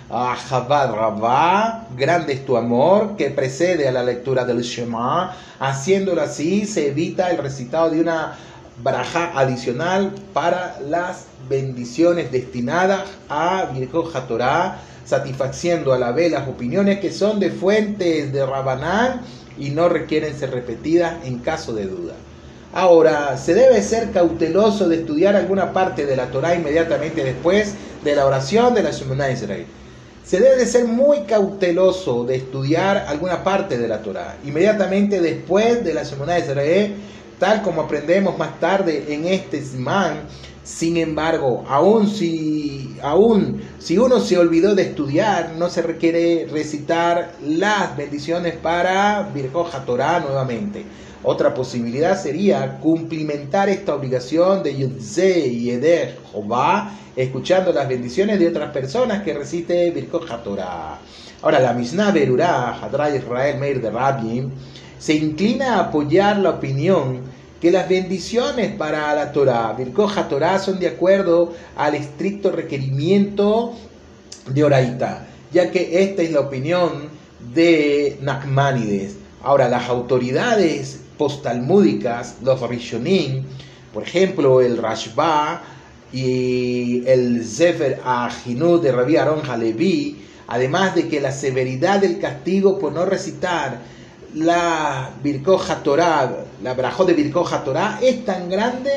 Odlan, 0.08 0.36
Ahabad 0.36 0.94
Rabá, 0.94 1.86
grande 1.96 2.34
es 2.34 2.44
tu 2.44 2.56
amor, 2.56 3.16
que 3.16 3.30
precede 3.30 3.88
a 3.88 3.92
la 3.92 4.02
lectura 4.02 4.44
del 4.44 4.62
Shema. 4.62 5.34
Haciéndolo 5.58 6.20
así, 6.20 6.66
se 6.66 6.88
evita 6.88 7.30
el 7.30 7.38
recitado 7.38 7.90
de 7.90 8.00
una 8.00 8.36
baraja 8.82 9.32
adicional 9.34 10.12
para 10.32 10.80
las 10.80 11.26
bendiciones 11.48 12.30
destinadas 12.32 13.02
a 13.28 13.66
Virgo 13.72 14.02
Torah, 14.28 14.78
satisfaciendo 15.04 15.92
a 15.92 15.98
la 15.98 16.12
vez 16.12 16.32
las 16.32 16.48
opiniones 16.48 16.98
que 16.98 17.12
son 17.12 17.38
de 17.38 17.50
fuentes 17.50 18.32
de 18.32 18.44
Rabanán 18.46 19.20
y 19.58 19.70
no 19.70 19.88
requieren 19.88 20.36
ser 20.36 20.50
repetidas 20.50 21.24
en 21.24 21.38
caso 21.38 21.72
de 21.72 21.86
duda. 21.86 22.14
Ahora, 22.72 23.36
se 23.36 23.54
debe 23.54 23.80
ser 23.82 24.10
cauteloso 24.10 24.88
de 24.88 24.96
estudiar 24.96 25.36
alguna 25.36 25.72
parte 25.72 26.06
de 26.06 26.16
la 26.16 26.26
Torah 26.26 26.56
inmediatamente 26.56 27.22
después 27.22 27.74
de 28.02 28.16
la 28.16 28.26
oración 28.26 28.74
de 28.74 28.82
la 28.82 28.90
Shemonah 28.90 29.30
Israel. 29.30 29.66
Se 30.24 30.40
debe 30.40 30.56
de 30.56 30.66
ser 30.66 30.86
muy 30.86 31.20
cauteloso 31.24 32.24
de 32.24 32.36
estudiar 32.36 32.96
alguna 33.08 33.44
parte 33.44 33.76
de 33.76 33.86
la 33.86 34.00
Torah 34.00 34.38
inmediatamente 34.42 35.20
después 35.20 35.84
de 35.84 35.92
la 35.92 36.02
Shemonah 36.02 36.38
Israel, 36.38 36.94
tal 37.38 37.60
como 37.60 37.82
aprendemos 37.82 38.38
más 38.38 38.58
tarde 38.58 39.04
en 39.12 39.26
este 39.26 39.62
Zman. 39.62 40.22
Sin 40.62 40.96
embargo, 40.96 41.62
aún 41.68 42.08
si, 42.08 42.96
aún 43.02 43.60
si 43.78 43.98
uno 43.98 44.18
se 44.18 44.38
olvidó 44.38 44.74
de 44.74 44.84
estudiar, 44.84 45.52
no 45.58 45.68
se 45.68 45.82
requiere 45.82 46.48
recitar 46.50 47.34
las 47.42 47.94
bendiciones 47.94 48.54
para 48.54 49.28
Virgoja 49.34 49.84
Torah 49.84 50.20
nuevamente. 50.20 50.86
Otra 51.24 51.54
posibilidad 51.54 52.20
sería 52.20 52.78
cumplimentar 52.78 53.68
esta 53.68 53.94
obligación 53.94 54.62
de 54.62 54.76
Yudze 54.76 55.48
y 55.48 55.70
Eder 55.70 56.18
Jehová, 56.30 56.92
escuchando 57.16 57.72
las 57.72 57.88
bendiciones 57.88 58.38
de 58.38 58.48
otras 58.48 58.70
personas 58.72 59.22
que 59.22 59.34
recite 59.34 59.90
Birkot 59.90 60.44
Torah. 60.44 60.98
Ahora, 61.42 61.60
la 61.60 61.72
Mishnah 61.72 62.10
Berurah, 62.10 62.78
Hadra 62.80 63.14
Israel 63.14 63.58
Meir 63.58 63.80
de 63.80 63.90
Rabbi, 63.90 64.48
se 64.98 65.14
inclina 65.14 65.76
a 65.76 65.80
apoyar 65.86 66.38
la 66.38 66.50
opinión 66.50 67.22
que 67.60 67.70
las 67.70 67.88
bendiciones 67.88 68.72
para 68.76 69.14
la 69.14 69.32
Torah, 69.32 69.72
Birkot 69.72 70.28
Torah, 70.28 70.58
son 70.58 70.78
de 70.78 70.88
acuerdo 70.88 71.54
al 71.76 71.94
estricto 71.94 72.52
requerimiento 72.52 73.72
de 74.46 74.62
Oraita 74.62 75.26
ya 75.54 75.70
que 75.70 76.02
esta 76.02 76.22
es 76.22 76.32
la 76.32 76.40
opinión 76.40 77.08
de 77.54 78.18
Nachmanides. 78.20 79.16
Ahora, 79.42 79.68
las 79.68 79.88
autoridades 79.88 81.03
postalmúdicas, 81.18 82.36
los 82.42 82.60
Rishonim, 82.68 83.44
por 83.92 84.02
ejemplo, 84.02 84.60
el 84.60 84.78
Rashba 84.78 85.62
y 86.12 87.06
el 87.06 87.44
Sefer 87.44 88.00
Ajinu 88.04 88.80
de 88.80 88.92
Rabbi 88.92 89.16
Aaron 89.16 89.48
Halevi, 89.48 90.18
además 90.48 90.94
de 90.94 91.08
que 91.08 91.20
la 91.20 91.32
severidad 91.32 92.00
del 92.00 92.18
castigo 92.18 92.78
por 92.78 92.92
no 92.92 93.04
recitar 93.04 93.78
la 94.34 95.10
Birkoja 95.22 95.82
Torah, 95.82 96.44
la 96.62 96.74
Brajó 96.74 97.04
de 97.04 97.14
Birkoja 97.14 97.62
Torah, 97.62 97.98
es 98.02 98.24
tan 98.24 98.48
grande 98.48 98.90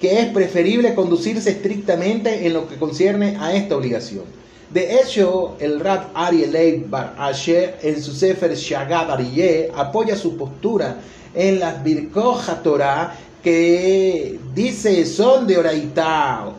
que 0.00 0.20
es 0.20 0.26
preferible 0.26 0.94
conducirse 0.94 1.50
estrictamente 1.50 2.46
en 2.46 2.52
lo 2.52 2.68
que 2.68 2.76
concierne 2.76 3.36
a 3.40 3.54
esta 3.54 3.76
obligación. 3.76 4.24
De 4.70 5.00
hecho, 5.00 5.56
el 5.60 5.80
Rab 5.80 6.08
Ariel 6.14 6.84
Bar 6.88 7.14
Asher 7.18 7.78
en 7.82 8.02
su 8.02 8.12
Sefer 8.12 8.54
Shagad 8.54 9.10
Ariye 9.10 9.72
apoya 9.74 10.14
su 10.14 10.36
postura 10.36 10.96
en 11.34 11.58
las 11.58 11.82
Birkoja 11.82 12.62
Torah 12.62 13.14
que 13.42 14.38
dice 14.54 15.06
son 15.06 15.46
de 15.46 15.56
Oraitao, 15.56 16.52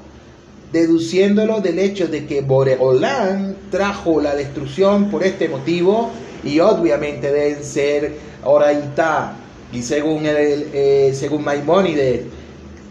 deduciéndolo 0.71 1.61
del 1.61 1.77
hecho 1.77 2.07
de 2.07 2.25
que 2.25 2.41
Boreolán 2.41 3.55
trajo 3.69 4.19
la 4.19 4.33
destrucción 4.33 5.11
por 5.11 5.23
este 5.23 5.47
motivo 5.47 6.09
y 6.43 6.59
obviamente 6.61 7.31
deben 7.31 7.63
ser 7.63 8.13
Oraitá. 8.43 9.35
Y 9.71 9.83
según, 9.83 10.25
el, 10.25 10.69
eh, 10.73 11.11
según 11.13 11.43
Maimónides, 11.43 12.21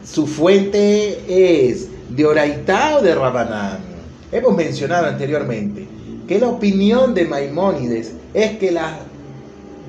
su 0.05 0.29
fuente 0.29 1.19
es 1.27 1.89
de 2.09 2.25
Oraitá 2.25 2.99
o 2.99 3.03
de 3.03 3.17
Rabanán. 3.17 3.88
Hemos 4.31 4.55
mencionado 4.55 5.07
anteriormente 5.07 5.87
que 6.27 6.39
la 6.39 6.49
opinión 6.49 7.15
de 7.15 7.25
Maimónides 7.25 8.13
es 8.35 8.59
que 8.59 8.71
las 8.71 8.93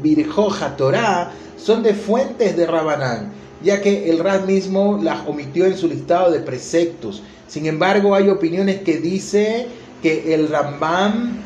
Virjoja 0.01 0.77
Torah 0.77 1.31
son 1.58 1.84
de 1.84 1.93
fuentes 1.93 2.55
de 2.55 2.65
Rabanán, 2.65 3.34
ya 3.62 3.81
que 3.81 4.10
el 4.10 4.19
Rad 4.19 4.46
mismo 4.46 4.98
las 5.03 5.27
omitió 5.27 5.65
en 5.65 5.77
su 5.77 5.89
listado 5.89 6.31
de 6.31 6.39
preceptos. 6.39 7.22
Sin 7.50 7.65
embargo, 7.65 8.15
hay 8.15 8.29
opiniones 8.29 8.77
que 8.77 8.98
dice 8.98 9.67
que 10.01 10.34
el 10.34 10.48
Rambam 10.48 11.39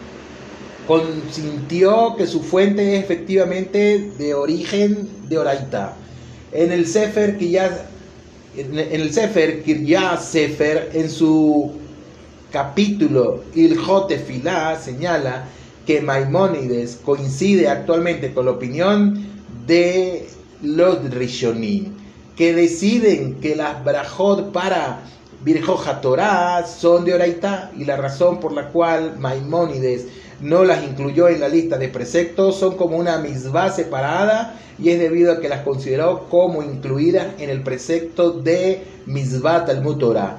consintió 0.88 2.16
que 2.16 2.28
su 2.28 2.42
fuente 2.42 2.96
es 2.96 3.04
efectivamente 3.04 4.12
de 4.20 4.36
origen 4.36 5.10
de 5.28 5.40
Oraita. 5.40 5.96
En 6.52 6.72
el 6.72 6.86
Sefer 6.86 7.40
ya 7.40 7.88
en 8.56 8.78
el 8.78 9.12
Sefer 9.12 9.64
Kirya 9.64 10.18
Sefer 10.18 10.92
en 10.94 11.10
su 11.10 11.72
capítulo 12.54 13.44
Iljote 13.56 14.20
Filá 14.20 14.78
señala 14.80 15.46
que 15.88 16.02
Maimónides 16.02 17.00
coincide 17.04 17.68
actualmente 17.68 18.32
con 18.32 18.46
la 18.46 18.52
opinión 18.52 19.26
de 19.66 20.28
los 20.62 21.04
Rishonim, 21.10 21.94
que 22.38 22.54
deciden 22.54 23.40
que 23.42 23.56
las 23.56 23.84
brajot 23.84 24.52
para 24.52 25.00
Virjoja 25.44 26.00
Torah 26.00 26.64
son 26.68 27.06
de 27.06 27.16
Oraita 27.16 27.72
y 27.76 27.86
la 27.86 27.98
razón 27.98 28.40
por 28.40 28.54
la 28.54 28.70
cual 28.70 29.18
Maimónides 29.18 30.06
no 30.40 30.64
las 30.64 30.84
incluyó 30.84 31.30
en 31.30 31.40
la 31.40 31.50
lista 31.50 31.80
de 31.80 31.90
preceptos 31.90 32.58
son 32.60 32.78
como 32.78 32.98
una 32.98 33.18
misbah 33.18 33.72
separada 33.72 34.60
y 34.78 34.90
es 34.90 35.00
debido 35.00 35.34
a 35.34 35.42
que 35.42 35.50
las 35.50 35.62
consideró 35.62 36.30
como 36.30 36.62
incluidas 36.62 37.30
en 37.40 37.50
el 37.50 37.64
precepto 37.64 38.32
de 38.32 38.84
misbah 39.08 39.66
Talmud 39.66 39.98
Torah. 39.98 40.38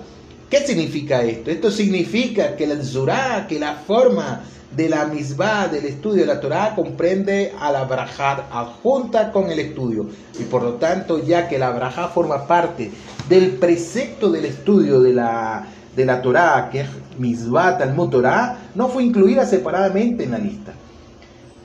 ¿Qué 0.55 0.65
significa 0.65 1.21
esto? 1.25 1.51
Esto 1.51 1.69
significa 1.69 2.55
que 2.55 2.65
la 2.65 2.81
Zurah, 2.81 3.49
que 3.49 3.59
la 3.59 3.75
forma 3.75 4.45
de 4.71 4.89
la 4.89 5.07
misbah 5.07 5.67
del 5.67 5.85
estudio 5.85 6.21
de 6.21 6.27
la 6.27 6.39
Torah 6.39 6.77
comprende 6.77 7.53
a 7.59 7.73
la 7.73 7.83
brajá 7.83 8.47
adjunta 8.53 9.33
con 9.33 9.51
el 9.51 9.59
estudio 9.59 10.07
y 10.39 10.45
por 10.45 10.63
lo 10.63 10.75
tanto 10.75 11.19
ya 11.27 11.49
que 11.49 11.59
la 11.59 11.71
brajá 11.71 12.07
forma 12.07 12.47
parte 12.47 12.93
del 13.29 13.57
precepto 13.57 14.31
del 14.31 14.45
estudio 14.45 15.01
de 15.01 15.15
la, 15.15 15.67
de 15.97 16.05
la 16.05 16.23
Torah 16.23 16.69
que 16.71 16.83
es 16.83 16.89
misbah 17.19 17.77
Talmud 17.77 18.11
Torah 18.11 18.57
no 18.77 18.89
fue 18.89 19.03
incluida 19.03 19.45
separadamente 19.47 20.23
en 20.23 20.31
la 20.31 20.39
lista. 20.39 20.73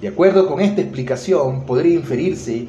De 0.01 0.07
acuerdo 0.07 0.47
con 0.47 0.61
esta 0.61 0.81
explicación 0.81 1.63
podría 1.63 1.93
inferirse 1.93 2.67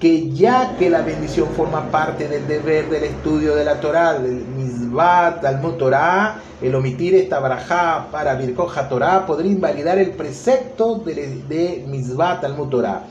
que 0.00 0.30
ya 0.30 0.76
que 0.78 0.90
la 0.90 1.00
bendición 1.00 1.48
forma 1.56 1.90
parte 1.90 2.28
del 2.28 2.46
deber 2.46 2.90
del 2.90 3.04
estudio 3.04 3.54
de 3.54 3.64
la 3.64 3.80
Torah, 3.80 4.18
del 4.18 4.44
Mizbat, 4.44 5.40
Talmud 5.40 5.74
Torah, 5.74 6.40
el 6.60 6.74
omitir 6.74 7.14
esta 7.14 7.40
barajá 7.40 8.08
para 8.10 8.34
Birkoja 8.34 8.88
Torah 8.88 9.24
podría 9.26 9.52
invalidar 9.52 9.98
el 9.98 10.10
precepto 10.10 10.96
de, 10.96 11.42
de 11.48 11.84
Mizbat, 11.86 12.42
Talmud 12.42 12.68
Torah. 12.68 13.04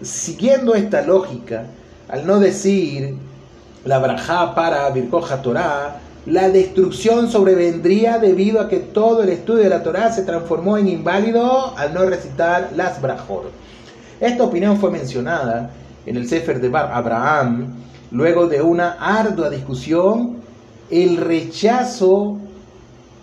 Siguiendo 0.00 0.74
esta 0.74 1.02
lógica, 1.02 1.66
al 2.08 2.26
no 2.26 2.38
decir 2.38 3.14
la 3.84 3.98
barajá 3.98 4.54
para 4.54 4.88
Birkoja 4.90 5.42
Torah, 5.42 6.00
la 6.24 6.48
destrucción 6.48 7.30
sobrevendría 7.30 8.18
debido 8.18 8.60
a 8.60 8.68
que 8.68 8.78
todo 8.78 9.22
el 9.22 9.28
estudio 9.28 9.62
de 9.62 9.68
la 9.68 9.82
Torah 9.82 10.10
se 10.10 10.22
transformó 10.22 10.76
en 10.78 10.88
inválido 10.88 11.76
al 11.76 11.92
no 11.94 12.04
recitar 12.06 12.70
las 12.74 13.00
brajot. 13.00 13.52
Esta 14.20 14.44
opinión 14.44 14.78
fue 14.78 14.90
mencionada 14.90 15.70
en 16.06 16.16
el 16.16 16.26
Sefer 16.26 16.58
de 16.58 16.70
Bar 16.70 16.90
Abraham 16.92 17.74
luego 18.10 18.46
de 18.46 18.62
una 18.62 18.92
ardua 18.92 19.50
discusión, 19.50 20.36
el 20.90 21.18
rechazo, 21.18 22.38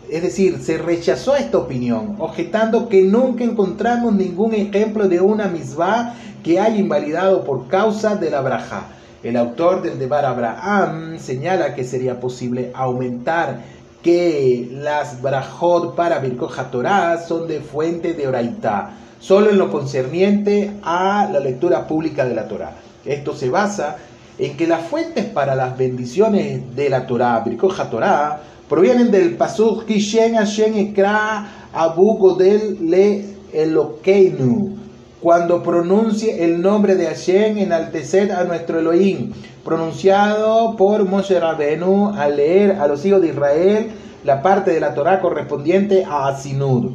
es 0.08 0.22
decir, 0.22 0.60
se 0.60 0.78
rechazó 0.78 1.36
esta 1.36 1.58
opinión, 1.58 2.18
objetando 2.20 2.90
que 2.90 3.02
nunca 3.02 3.44
encontramos 3.44 4.14
ningún 4.14 4.54
ejemplo 4.54 5.08
de 5.08 5.20
una 5.20 5.48
misbah 5.48 6.14
que 6.44 6.60
haya 6.60 6.78
invalidado 6.78 7.44
por 7.44 7.68
causa 7.68 8.16
de 8.16 8.30
la 8.30 8.42
braja. 8.42 8.88
El 9.24 9.38
autor 9.38 9.82
del 9.82 9.98
Debar 9.98 10.26
Abraham 10.26 11.18
señala 11.18 11.74
que 11.74 11.86
sería 11.86 12.20
posible 12.20 12.72
aumentar 12.76 13.62
que 14.04 14.70
las 14.70 15.22
brajot 15.24 15.96
para 15.96 16.20
Birkoja 16.20 16.70
Torah 16.70 17.18
son 17.18 17.48
de 17.48 17.62
fuente 17.62 18.14
de 18.14 18.28
Oraitá 18.28 18.92
solo 19.24 19.52
en 19.52 19.58
lo 19.58 19.72
concerniente 19.72 20.72
a 20.84 21.30
la 21.32 21.40
lectura 21.40 21.88
pública 21.88 22.26
de 22.26 22.36
la 22.36 22.48
Torá. 22.50 22.76
Esto 23.06 23.34
se 23.34 23.50
basa 23.50 23.96
en 24.38 24.58
que 24.58 24.68
las 24.68 24.86
fuentes 24.86 25.24
para 25.26 25.56
las 25.56 25.78
bendiciones 25.78 26.76
de 26.76 26.90
la 26.90 27.08
Torá, 27.08 27.40
Brikoja 27.40 27.90
Torá, 27.90 28.42
provienen 28.68 29.12
del 29.12 29.36
Pasuk 29.36 29.86
Kishen 29.86 30.36
Hashem 30.36 30.76
Ekra 30.76 31.48
Abu 31.74 32.18
Godel 32.18 32.90
Le 32.90 33.26
Elokeinu, 33.54 34.76
cuando 35.22 35.64
pronuncie 35.64 36.44
el 36.44 36.62
nombre 36.62 36.96
de 36.96 37.06
Hashem, 37.06 37.60
enaltecer 37.60 38.30
a 38.34 38.44
nuestro 38.44 38.80
Elohim, 38.80 39.32
pronunciado 39.64 40.76
por 40.76 41.06
Moshe 41.06 41.40
Rabenu 41.40 42.14
al 42.14 42.36
leer 42.36 42.74
a 42.74 42.88
los 42.88 43.06
hijos 43.06 43.22
de 43.22 43.30
Israel 43.30 43.92
la 44.26 44.42
parte 44.42 44.72
de 44.72 44.82
la 44.82 44.94
Torá 44.94 45.22
correspondiente 45.22 46.04
a 46.04 46.28
Asinud 46.28 46.92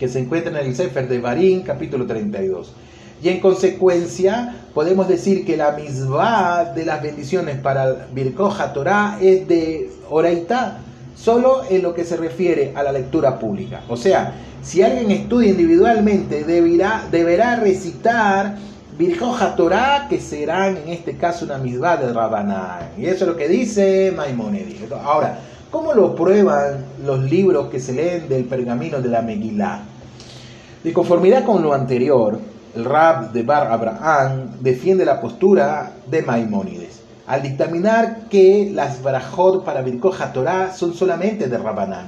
que 0.00 0.08
se 0.08 0.18
encuentra 0.18 0.58
en 0.58 0.66
el 0.66 0.74
Sefer 0.74 1.06
de 1.06 1.20
Barín, 1.20 1.60
capítulo 1.60 2.06
32. 2.06 2.72
Y 3.22 3.28
en 3.28 3.38
consecuencia, 3.38 4.56
podemos 4.72 5.06
decir 5.06 5.44
que 5.44 5.58
la 5.58 5.72
misma 5.72 6.64
de 6.74 6.86
las 6.86 7.02
bendiciones 7.02 7.58
para 7.58 8.06
Birkoja 8.10 8.72
Torah 8.72 9.18
es 9.20 9.46
de 9.46 9.90
Oraitá, 10.08 10.78
solo 11.14 11.60
en 11.68 11.82
lo 11.82 11.92
que 11.92 12.04
se 12.04 12.16
refiere 12.16 12.72
a 12.74 12.82
la 12.82 12.92
lectura 12.92 13.38
pública. 13.38 13.82
O 13.90 13.96
sea, 13.96 14.32
si 14.62 14.80
alguien 14.80 15.10
estudia 15.10 15.50
individualmente, 15.50 16.44
deberá, 16.44 17.04
deberá 17.10 17.56
recitar 17.56 18.56
Birkoja 18.96 19.54
Torah, 19.54 20.06
que 20.08 20.18
serán 20.18 20.78
en 20.78 20.88
este 20.88 21.18
caso 21.18 21.44
una 21.44 21.58
misma 21.58 21.98
de 21.98 22.10
Rabanán. 22.10 22.88
Y 22.96 23.04
eso 23.04 23.24
es 23.24 23.30
lo 23.30 23.36
que 23.36 23.48
dice 23.48 24.14
Maimonides. 24.16 24.90
Ahora, 24.92 25.40
¿cómo 25.70 25.94
lo 25.94 26.14
prueban 26.14 26.84
los 27.04 27.20
libros 27.20 27.68
que 27.68 27.80
se 27.80 27.92
leen 27.92 28.28
del 28.28 28.44
pergamino 28.44 29.00
de 29.00 29.08
la 29.08 29.22
Megilá? 29.22 29.82
De 30.82 30.92
conformidad 30.92 31.44
con 31.44 31.62
lo 31.62 31.72
anterior, 31.72 32.38
el 32.74 32.84
Rab 32.84 33.32
de 33.32 33.42
Bar 33.42 33.70
Abraham 33.70 34.50
defiende 34.60 35.04
la 35.04 35.20
postura 35.20 35.92
de 36.10 36.22
Maimónides, 36.22 37.00
al 37.26 37.42
dictaminar 37.42 38.28
que 38.28 38.70
las 38.72 39.02
barajot 39.02 39.64
para 39.64 39.82
Birkoja 39.82 40.32
Torah 40.32 40.72
son 40.72 40.94
solamente 40.94 41.48
de 41.48 41.58
Rabanán. 41.58 42.06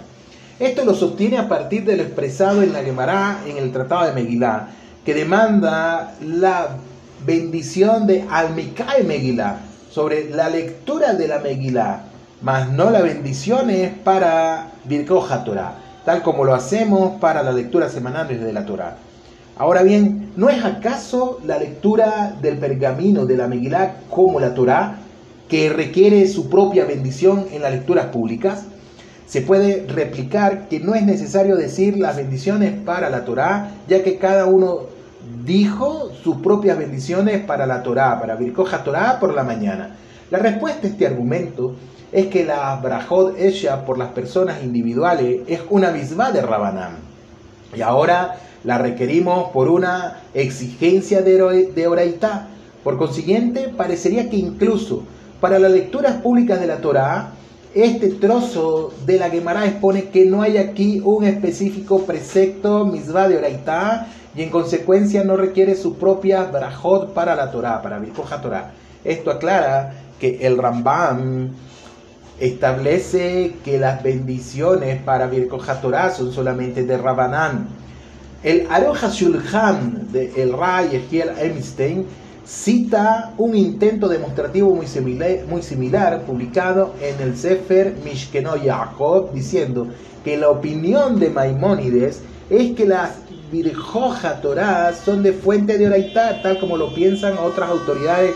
Esto 0.58 0.84
lo 0.84 0.94
sostiene 0.94 1.38
a 1.38 1.48
partir 1.48 1.84
de 1.84 1.96
lo 1.96 2.02
expresado 2.02 2.62
en 2.62 2.72
la 2.72 2.82
Gemara 2.82 3.40
en 3.46 3.56
el 3.56 3.72
Tratado 3.72 4.06
de 4.06 4.12
Megilá, 4.12 4.68
que 5.04 5.14
demanda 5.14 6.14
la 6.20 6.76
bendición 7.24 8.06
de 8.06 8.24
Almikai 8.28 9.04
Megilá 9.04 9.58
sobre 9.90 10.30
la 10.30 10.48
lectura 10.48 11.14
de 11.14 11.28
la 11.28 11.38
Megilá, 11.38 12.04
mas 12.42 12.70
no 12.70 12.90
la 12.90 13.02
bendición 13.02 13.70
es 13.70 13.90
para 13.90 14.68
Birkoja 14.84 15.44
Torah 15.44 15.82
tal 16.04 16.22
como 16.22 16.44
lo 16.44 16.54
hacemos 16.54 17.20
para 17.20 17.42
la 17.42 17.52
lectura 17.52 17.88
semanal 17.88 18.28
de 18.28 18.52
la 18.52 18.66
Torá. 18.66 18.96
Ahora 19.56 19.82
bien, 19.82 20.32
¿no 20.36 20.48
es 20.48 20.64
acaso 20.64 21.38
la 21.44 21.58
lectura 21.58 22.34
del 22.40 22.58
pergamino 22.58 23.26
de 23.26 23.36
la 23.36 23.46
Megilá 23.46 23.96
como 24.10 24.40
la 24.40 24.54
Torá 24.54 24.98
que 25.48 25.68
requiere 25.68 26.26
su 26.26 26.48
propia 26.48 26.84
bendición 26.86 27.46
en 27.52 27.62
las 27.62 27.72
lecturas 27.72 28.06
públicas? 28.06 28.64
se 29.24 29.40
puede 29.40 29.86
replicar 29.86 30.68
que 30.68 30.78
no 30.78 30.94
es 30.94 31.04
necesario 31.04 31.56
decir 31.56 31.96
las 31.96 32.16
bendiciones 32.16 32.74
para 32.84 33.08
la 33.08 33.24
Torá, 33.24 33.70
ya 33.88 34.02
que 34.02 34.18
cada 34.18 34.44
uno 34.44 34.80
dijo 35.46 36.10
sus 36.22 36.36
propias 36.42 36.76
bendiciones 36.76 37.42
para 37.42 37.64
la 37.64 37.82
Torá, 37.82 38.20
para 38.20 38.34
Birkoja 38.34 38.84
Torá 38.84 39.18
por 39.18 39.32
la 39.32 39.42
mañana. 39.42 39.96
La 40.30 40.38
respuesta 40.38 40.86
a 40.86 40.90
este 40.90 41.06
argumento 41.06 41.76
es 42.12 42.26
que 42.26 42.44
la 42.44 42.76
Brajot 42.76 43.38
ella 43.38 43.84
por 43.84 43.98
las 43.98 44.10
personas 44.10 44.62
individuales 44.62 45.40
es 45.46 45.60
una 45.70 45.90
misma 45.90 46.30
de 46.30 46.42
Rabanán. 46.42 46.96
Y 47.74 47.80
ahora 47.80 48.36
la 48.64 48.78
requerimos 48.78 49.50
por 49.50 49.68
una 49.68 50.20
exigencia 50.34 51.22
de, 51.22 51.72
de 51.74 51.86
Oraitá. 51.86 52.48
Por 52.84 52.98
consiguiente, 52.98 53.72
parecería 53.74 54.28
que 54.28 54.36
incluso 54.36 55.04
para 55.40 55.58
las 55.58 55.72
lecturas 55.72 56.16
públicas 56.20 56.60
de 56.60 56.66
la 56.66 56.76
Torá, 56.76 57.30
este 57.74 58.10
trozo 58.10 58.92
de 59.06 59.18
la 59.18 59.30
Gemara 59.30 59.66
expone 59.66 60.04
que 60.10 60.26
no 60.26 60.42
hay 60.42 60.58
aquí 60.58 61.00
un 61.02 61.24
específico 61.24 62.02
precepto 62.02 62.84
misvá 62.84 63.28
de 63.28 63.38
Oraitá 63.38 64.08
y 64.36 64.42
en 64.42 64.50
consecuencia 64.50 65.24
no 65.24 65.36
requiere 65.36 65.74
su 65.74 65.96
propia 65.96 66.44
brajot 66.44 67.14
para 67.14 67.34
la 67.34 67.50
Torá, 67.50 67.80
para 67.80 67.98
Birkoja 67.98 68.42
Torá. 68.42 68.72
Esto 69.04 69.30
aclara 69.30 69.94
que 70.20 70.46
el 70.46 70.58
Rambam 70.58 71.50
establece 72.42 73.54
que 73.64 73.78
las 73.78 74.02
bendiciones 74.02 75.00
para 75.00 75.28
Birkoja 75.28 75.80
Torá 75.80 76.10
son 76.10 76.32
solamente 76.32 76.82
de 76.82 76.98
Rabanán. 76.98 77.68
El 78.42 78.66
Aroja 78.68 79.10
Shulchan 79.10 80.10
de 80.10 80.32
El 80.42 80.52
Ray 80.52 80.96
Egiel 80.96 81.30
Einstein 81.38 82.04
cita 82.44 83.32
un 83.38 83.54
intento 83.54 84.08
demostrativo 84.08 84.74
muy 84.74 84.88
similar, 84.88 85.44
muy 85.48 85.62
similar 85.62 86.22
publicado 86.22 86.94
en 87.00 87.20
el 87.20 87.36
Sefer 87.36 87.94
Mishkeno 88.04 88.56
Yaakov 88.56 89.32
diciendo 89.32 89.86
que 90.24 90.36
la 90.36 90.48
opinión 90.48 91.20
de 91.20 91.30
Maimónides 91.30 92.22
es 92.50 92.72
que 92.72 92.86
las 92.86 93.18
Virjoja 93.52 94.40
Torah 94.40 94.92
son 94.92 95.22
de 95.22 95.32
fuente 95.32 95.78
de 95.78 95.86
Oraitá, 95.86 96.42
tal 96.42 96.58
como 96.58 96.76
lo 96.76 96.92
piensan 96.92 97.38
otras 97.38 97.70
autoridades 97.70 98.34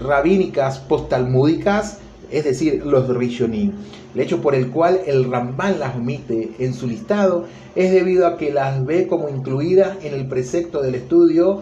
rabínicas 0.00 0.78
postalmúdicas, 0.78 1.98
es 2.32 2.44
decir, 2.44 2.84
los 2.84 3.08
Rishonim. 3.08 3.72
El 4.14 4.20
hecho 4.20 4.40
por 4.40 4.54
el 4.54 4.70
cual 4.70 5.00
el 5.06 5.30
Ramban 5.30 5.78
las 5.78 5.96
omite 5.96 6.52
en 6.58 6.74
su 6.74 6.86
listado 6.86 7.46
es 7.74 7.92
debido 7.92 8.26
a 8.26 8.36
que 8.36 8.52
las 8.52 8.84
ve 8.84 9.06
como 9.06 9.28
incluidas 9.28 9.96
en 10.02 10.14
el 10.14 10.26
precepto 10.26 10.82
del 10.82 10.94
estudio 10.94 11.60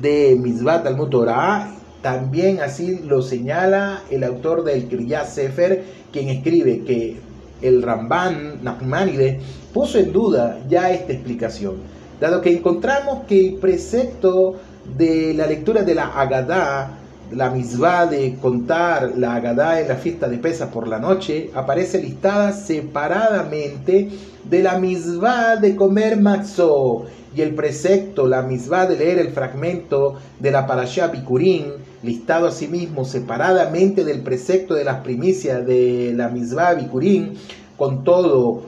de 0.00 0.38
Mizbat 0.40 0.86
al 0.86 1.08
Torah, 1.10 1.74
también 2.02 2.60
así 2.60 3.00
lo 3.06 3.22
señala 3.22 4.02
el 4.10 4.24
autor 4.24 4.64
del 4.64 4.88
Kriyat 4.88 5.28
Sefer, 5.28 5.84
quien 6.12 6.28
escribe 6.28 6.82
que 6.84 7.16
el 7.62 7.82
Ramban 7.82 8.62
Nachmanide 8.62 9.40
puso 9.72 9.98
en 9.98 10.12
duda 10.12 10.58
ya 10.68 10.90
esta 10.90 11.12
explicación, 11.12 11.76
dado 12.20 12.40
que 12.40 12.52
encontramos 12.52 13.24
que 13.26 13.48
el 13.48 13.54
precepto 13.54 14.56
de 14.98 15.32
la 15.34 15.46
lectura 15.46 15.82
de 15.82 15.94
la 15.94 16.06
Agadá, 16.06 16.98
la 17.34 17.50
misbah 17.50 18.06
de 18.06 18.36
contar 18.40 19.12
la 19.16 19.34
Agadá 19.36 19.80
en 19.80 19.88
la 19.88 19.96
fiesta 19.96 20.28
de 20.28 20.38
Pesa 20.38 20.70
por 20.70 20.88
la 20.88 20.98
noche, 20.98 21.50
aparece 21.54 22.00
listada 22.00 22.52
separadamente 22.52 24.10
de 24.44 24.62
la 24.62 24.78
misbah 24.78 25.56
de 25.56 25.76
comer 25.76 26.20
matzó 26.20 27.06
y 27.34 27.40
el 27.40 27.54
precepto, 27.54 28.26
la 28.26 28.42
misma 28.42 28.86
de 28.86 28.96
leer 28.96 29.18
el 29.18 29.30
fragmento 29.30 30.16
de 30.38 30.50
la 30.50 30.66
Parashá 30.66 31.08
Bikurim, 31.08 31.64
listado 32.02 32.46
asimismo 32.46 33.04
separadamente 33.04 34.04
del 34.04 34.20
precepto 34.20 34.74
de 34.74 34.84
las 34.84 35.00
primicias 35.00 35.66
de 35.66 36.12
la 36.14 36.28
misma 36.28 36.74
Bikurim, 36.74 37.34
con 37.76 38.04
todo 38.04 38.62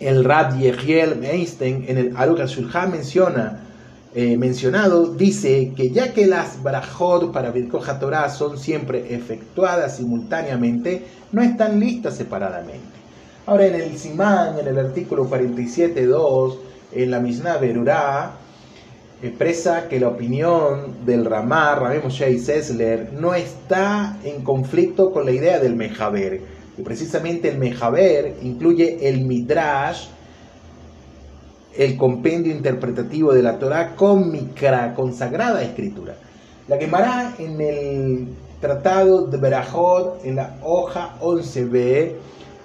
el 0.00 0.24
Rab 0.24 0.58
Yehiel 0.58 1.24
Einstein 1.24 1.84
en 1.88 1.98
el 1.98 2.16
Aruch 2.16 2.40
menciona 2.90 3.65
eh, 4.18 4.38
mencionado, 4.38 5.08
dice 5.08 5.74
que 5.76 5.90
ya 5.90 6.14
que 6.14 6.26
las 6.26 6.62
barajot 6.62 7.34
para 7.34 7.50
Birkoja 7.50 7.98
Torah 7.98 8.30
son 8.30 8.56
siempre 8.56 9.14
efectuadas 9.14 9.98
simultáneamente, 9.98 11.04
no 11.32 11.42
están 11.42 11.78
listas 11.78 12.16
separadamente. 12.16 12.96
Ahora 13.44 13.66
en 13.66 13.74
el 13.74 13.98
Simán, 13.98 14.58
en 14.58 14.68
el 14.68 14.78
artículo 14.78 15.28
47.2, 15.28 16.56
en 16.92 17.10
la 17.10 17.20
Mishnah 17.20 17.58
Berurá 17.58 18.32
expresa 19.22 19.86
que 19.86 20.00
la 20.00 20.08
opinión 20.08 21.04
del 21.04 21.26
Ramar, 21.26 21.82
Rabbi 21.82 22.02
Moshe 22.02 22.38
Sessler, 22.38 23.12
no 23.12 23.34
está 23.34 24.16
en 24.24 24.42
conflicto 24.42 25.12
con 25.12 25.26
la 25.26 25.32
idea 25.32 25.58
del 25.58 25.76
Mejaber. 25.76 26.40
Y 26.78 26.80
precisamente 26.80 27.50
el 27.50 27.58
Mejaber 27.58 28.34
incluye 28.42 29.10
el 29.10 29.26
Midrash, 29.26 30.06
el 31.78 31.96
compendio 31.96 32.52
interpretativo 32.52 33.32
de 33.32 33.42
la 33.42 33.58
Torah 33.58 33.94
con 33.94 34.30
Mikra, 34.30 34.94
con 34.94 35.12
sagrada 35.12 35.62
escritura. 35.62 36.14
La 36.68 36.78
quemará 36.78 37.34
en 37.38 37.60
el 37.60 38.28
tratado 38.60 39.26
de 39.26 39.36
Berajot, 39.36 40.24
en 40.24 40.36
la 40.36 40.56
hoja 40.62 41.16
11b, 41.20 42.14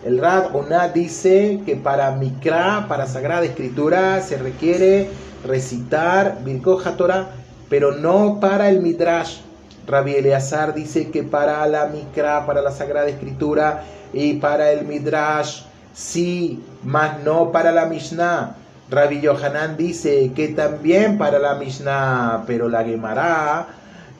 el 0.03 0.17
Rad 0.17 0.55
Oná 0.55 0.87
dice 0.87 1.61
que 1.63 1.75
para 1.75 2.11
Mikra, 2.13 2.87
para 2.87 3.05
Sagrada 3.05 3.45
Escritura, 3.45 4.19
se 4.21 4.37
requiere 4.37 5.09
recitar 5.45 6.39
Birkoja 6.43 6.97
Torah, 6.97 7.27
pero 7.69 7.91
no 7.91 8.39
para 8.39 8.69
el 8.69 8.81
Midrash. 8.81 9.41
Rabbi 9.85 10.15
Eleazar 10.15 10.73
dice 10.73 11.11
que 11.11 11.21
para 11.21 11.67
la 11.67 11.85
Mikra, 11.85 12.47
para 12.47 12.63
la 12.63 12.71
Sagrada 12.71 13.09
Escritura 13.09 13.83
y 14.11 14.33
para 14.33 14.71
el 14.71 14.87
Midrash, 14.87 15.65
sí, 15.93 16.63
más 16.83 17.23
no 17.23 17.51
para 17.51 17.71
la 17.71 17.85
Mishnah. 17.85 18.55
Rabbi 18.91 19.21
Yohanan 19.21 19.77
dice 19.77 20.31
que 20.35 20.49
también 20.49 21.17
para 21.17 21.39
la 21.39 21.55
Mishnah, 21.55 22.43
pero 22.45 22.69
la 22.69 22.83
Gemara 22.83 23.67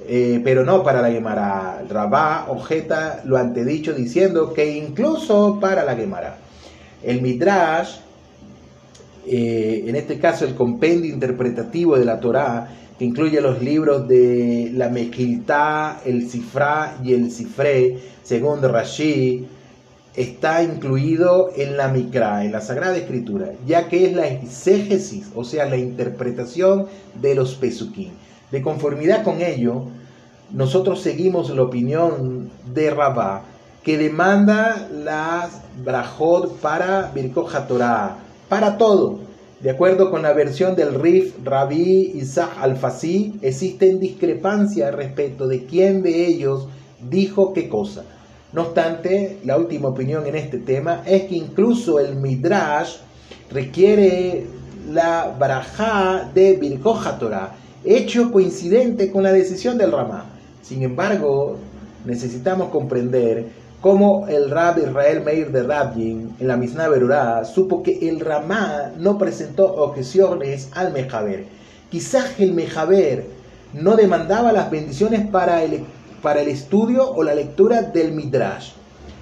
eh, 0.07 0.41
pero 0.43 0.65
no 0.65 0.83
para 0.83 1.01
la 1.01 1.11
Gemara. 1.11 1.83
Rabá 1.87 2.45
objeta 2.49 3.21
lo 3.25 3.37
antedicho 3.37 3.93
diciendo 3.93 4.53
que 4.53 4.77
incluso 4.77 5.59
para 5.59 5.83
la 5.83 5.95
Gemara. 5.95 6.37
El 7.03 7.21
Midrash, 7.21 7.97
eh, 9.27 9.83
en 9.87 9.95
este 9.95 10.19
caso 10.19 10.45
el 10.45 10.55
compendio 10.55 11.13
interpretativo 11.13 11.97
de 11.97 12.05
la 12.05 12.19
Torá, 12.19 12.69
que 12.97 13.05
incluye 13.05 13.41
los 13.41 13.61
libros 13.61 14.07
de 14.07 14.71
la 14.73 14.89
Mejiltá, 14.89 16.01
el 16.05 16.29
Sifrá 16.29 16.97
y 17.03 17.13
el 17.13 17.31
Sifré, 17.31 17.97
según 18.23 18.61
Rashi, 18.61 19.47
está 20.15 20.61
incluido 20.63 21.51
en 21.55 21.77
la 21.77 21.87
Mikra, 21.87 22.43
en 22.43 22.51
la 22.51 22.61
Sagrada 22.61 22.97
Escritura, 22.97 23.51
ya 23.65 23.87
que 23.87 24.05
es 24.05 24.13
la 24.13 24.27
exégesis, 24.27 25.29
o 25.35 25.43
sea, 25.43 25.65
la 25.65 25.77
interpretación 25.77 26.87
de 27.21 27.35
los 27.35 27.55
Pesukim. 27.55 28.11
De 28.51 28.61
conformidad 28.61 29.23
con 29.23 29.41
ello, 29.41 29.85
nosotros 30.51 31.01
seguimos 31.01 31.49
la 31.49 31.63
opinión 31.63 32.49
de 32.73 32.91
Rabá, 32.91 33.43
que 33.83 33.97
demanda 33.97 34.87
las 34.91 35.61
brajot 35.83 36.57
para 36.57 37.11
Birkoja 37.15 37.67
Torah, 37.67 38.17
para 38.49 38.77
todo. 38.77 39.19
De 39.61 39.69
acuerdo 39.69 40.11
con 40.11 40.23
la 40.23 40.33
versión 40.33 40.75
del 40.75 40.95
Rif 40.95 41.35
Rabí 41.43 42.11
Isaac 42.15 42.51
Al-Fasi, 42.59 43.39
existen 43.41 43.99
discrepancias 43.99 44.93
respecto 44.93 45.47
de 45.47 45.65
quién 45.65 46.01
de 46.01 46.25
ellos 46.25 46.67
dijo 47.09 47.53
qué 47.53 47.69
cosa. 47.69 48.03
No 48.53 48.63
obstante, 48.63 49.39
la 49.45 49.57
última 49.57 49.89
opinión 49.89 50.25
en 50.27 50.35
este 50.35 50.57
tema 50.57 51.03
es 51.05 51.23
que 51.23 51.35
incluso 51.35 51.99
el 51.99 52.17
Midrash 52.17 52.97
requiere 53.49 54.45
la 54.91 55.33
brajá 55.39 56.29
de 56.33 56.57
Birkoja 56.57 57.17
Torah 57.17 57.55
hecho 57.83 58.31
coincidente 58.31 59.11
con 59.11 59.23
la 59.23 59.31
decisión 59.31 59.77
del 59.77 59.91
Ramá. 59.91 60.25
Sin 60.61 60.83
embargo, 60.83 61.57
necesitamos 62.05 62.69
comprender 62.69 63.47
cómo 63.79 64.27
el 64.27 64.51
Rab 64.51 64.77
Israel 64.77 65.23
Meir 65.23 65.51
de 65.51 65.63
Rabin 65.63 66.35
en 66.39 66.47
la 66.47 66.57
Mishnah 66.57 66.89
Berurá 66.89 67.45
supo 67.45 67.81
que 67.81 68.07
el 68.07 68.19
Ramá 68.19 68.91
no 68.97 69.17
presentó 69.17 69.73
objeciones 69.75 70.69
al 70.73 70.93
Mejaber. 70.93 71.45
Quizás 71.89 72.39
el 72.39 72.53
Mejaber 72.53 73.25
no 73.73 73.95
demandaba 73.95 74.51
las 74.51 74.69
bendiciones 74.69 75.27
para 75.27 75.63
el, 75.63 75.83
para 76.21 76.41
el 76.41 76.47
estudio 76.47 77.09
o 77.09 77.23
la 77.23 77.35
lectura 77.35 77.81
del 77.81 78.13
Midrash. 78.13 78.71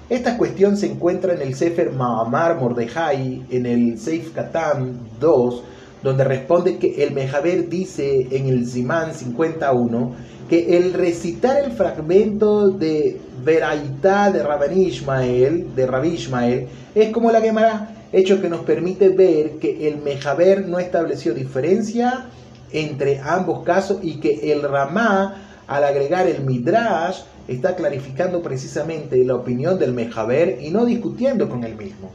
Esta 0.08 0.36
cuestión 0.36 0.76
se 0.76 0.86
encuentra 0.86 1.34
en 1.34 1.42
el 1.42 1.54
Sefer 1.54 1.92
Mahamar 1.92 2.60
Mordejai, 2.60 3.44
en 3.50 3.66
el 3.66 3.98
Seif 3.98 4.32
Katan 4.32 4.98
2, 5.20 5.62
donde 6.02 6.24
responde 6.24 6.78
que 6.78 7.04
el 7.04 7.12
Mejaber 7.12 7.68
dice 7.68 8.26
en 8.30 8.48
el 8.48 8.66
Simán 8.66 9.14
51 9.14 10.30
que 10.48 10.76
el 10.76 10.94
recitar 10.94 11.62
el 11.62 11.70
fragmento 11.70 12.70
de 12.70 13.20
Veraitá 13.44 14.32
de 14.32 14.42
Rabbi 14.42 14.86
Ishmael, 14.86 15.76
de 15.76 15.86
Rabbi 15.86 16.08
Ishmael, 16.08 16.66
es 16.92 17.10
como 17.10 17.30
la 17.30 17.40
Gemara, 17.40 17.94
hecho 18.12 18.42
que 18.42 18.48
nos 18.48 18.62
permite 18.62 19.10
ver 19.10 19.58
que 19.58 19.86
el 19.86 19.98
Mejaber 19.98 20.66
no 20.66 20.80
estableció 20.80 21.34
diferencia 21.34 22.26
entre 22.72 23.20
ambos 23.20 23.62
casos 23.62 23.98
y 24.02 24.18
que 24.18 24.52
el 24.52 24.62
Ramá, 24.62 25.49
al 25.70 25.84
agregar 25.84 26.26
el 26.26 26.44
Midrash, 26.44 27.20
está 27.46 27.76
clarificando 27.76 28.42
precisamente 28.42 29.24
la 29.24 29.36
opinión 29.36 29.78
del 29.78 29.92
Mejaber 29.92 30.58
y 30.60 30.70
no 30.72 30.84
discutiendo 30.84 31.48
con 31.48 31.62
el 31.62 31.76
mismo. 31.76 32.10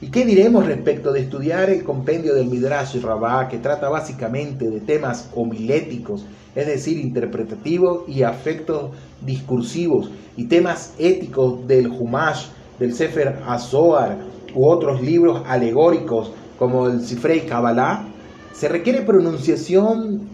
¿Y 0.00 0.08
qué 0.08 0.24
diremos 0.24 0.66
respecto 0.66 1.12
de 1.12 1.20
estudiar 1.20 1.68
el 1.68 1.82
compendio 1.82 2.32
del 2.32 2.46
Midrash 2.46 3.00
Rabbah, 3.00 3.48
que 3.48 3.58
trata 3.58 3.88
básicamente 3.88 4.70
de 4.70 4.78
temas 4.78 5.28
homiléticos, 5.34 6.24
es 6.54 6.66
decir, 6.68 7.00
interpretativos 7.00 8.08
y 8.08 8.22
afectos 8.22 8.92
discursivos, 9.20 10.08
y 10.36 10.44
temas 10.46 10.94
éticos 10.96 11.66
del 11.66 11.88
Humash, 11.88 12.46
del 12.78 12.94
Sefer 12.94 13.40
Azoar 13.48 14.16
u 14.54 14.68
otros 14.68 15.02
libros 15.02 15.42
alegóricos 15.48 16.30
como 16.56 16.86
el 16.86 17.00
Sifrei 17.00 17.46
Kabbalah? 17.46 18.06
Se 18.52 18.68
requiere 18.68 19.02
pronunciación 19.02 20.28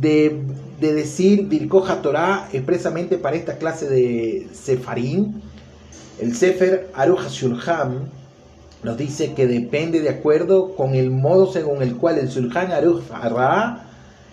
de, 0.00 0.42
decir 0.80 1.46
Birkoja 1.48 2.02
Torah 2.02 2.48
expresamente 2.52 3.18
para 3.18 3.36
esta 3.36 3.58
clase 3.58 3.88
de 3.88 4.48
Sefarim. 4.52 5.40
El 6.20 6.34
Sefer 6.34 6.90
Aruch 6.94 7.28
Shulchan 7.28 8.10
nos 8.82 8.96
dice 8.96 9.34
que 9.34 9.46
depende 9.46 10.00
de 10.00 10.08
acuerdo 10.08 10.74
con 10.76 10.94
el 10.94 11.10
modo 11.10 11.52
según 11.52 11.82
el 11.82 11.96
cual 11.96 12.18
el 12.18 12.30
Sulhan 12.30 12.70
Aruch 12.70 13.08
Ra 13.08 13.86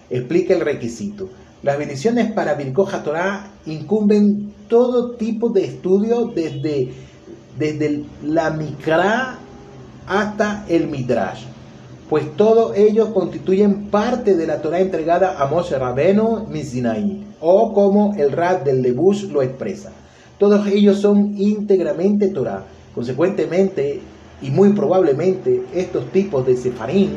explica 0.10 0.54
el 0.54 0.62
requisito. 0.62 1.30
Las 1.64 1.80
bendiciones 1.80 2.32
para 2.32 2.54
Birkoja 2.54 3.02
Torah 3.02 3.48
incumben 3.66 4.54
todo 4.68 5.16
tipo 5.16 5.50
de 5.50 5.66
estudio 5.66 6.26
desde, 6.36 6.94
desde 7.58 8.04
la 8.24 8.52
Mikra 8.52 9.40
hasta 10.06 10.64
el 10.70 10.88
Midrash, 10.88 11.46
pues 12.10 12.36
todos 12.36 12.78
ellos 12.78 13.10
constituyen 13.10 13.86
parte 13.86 14.36
de 14.36 14.46
la 14.46 14.62
Torah 14.62 14.80
entregada 14.80 15.42
a 15.42 15.48
Moshe 15.48 15.78
Rabenu 15.78 16.46
Mizinai, 16.48 17.24
o 17.42 17.74
como 17.74 18.14
el 18.16 18.32
Rad 18.32 18.62
del 18.62 18.82
Lebush 18.82 19.24
lo 19.32 19.42
expresa. 19.42 19.92
Todos 20.38 20.68
ellos 20.68 21.00
son 21.00 21.34
íntegramente 21.38 22.28
Torah. 22.28 22.64
Consecuentemente, 22.94 24.02
y 24.42 24.52
muy 24.52 24.74
probablemente 24.74 25.64
estos 25.74 26.12
tipos 26.12 26.46
de 26.46 26.58
sefarín 26.58 27.12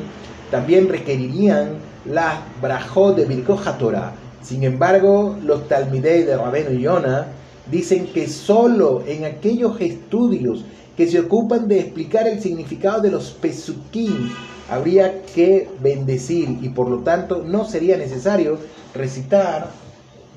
también 0.51 0.89
requerirían 0.89 1.77
la 2.07 2.43
brajot 2.63 3.17
de 3.17 3.27
Birkoja 3.27 3.77
Torah. 3.77 4.15
Sin 4.43 4.63
embargo, 4.65 5.37
los 5.45 5.69
talmidei 5.69 6.23
de 6.23 6.37
Rabeno 6.37 6.73
y 6.73 6.83
Yona 6.83 7.27
dicen 7.71 8.07
que 8.07 8.27
solo 8.27 9.03
en 9.07 9.25
aquellos 9.25 9.79
estudios 9.81 10.65
que 10.97 11.07
se 11.07 11.21
ocupan 11.21 11.69
de 11.69 11.81
explicar 11.81 12.27
el 12.27 12.41
significado 12.41 13.03
de 13.03 13.11
los 13.11 13.31
pesukim 13.31 14.31
habría 14.69 15.23
que 15.23 15.69
bendecir 15.81 16.59
y 16.63 16.69
por 16.69 16.89
lo 16.89 16.99
tanto 16.99 17.43
no 17.43 17.65
sería 17.65 17.97
necesario 17.97 18.59
recitar 18.95 19.71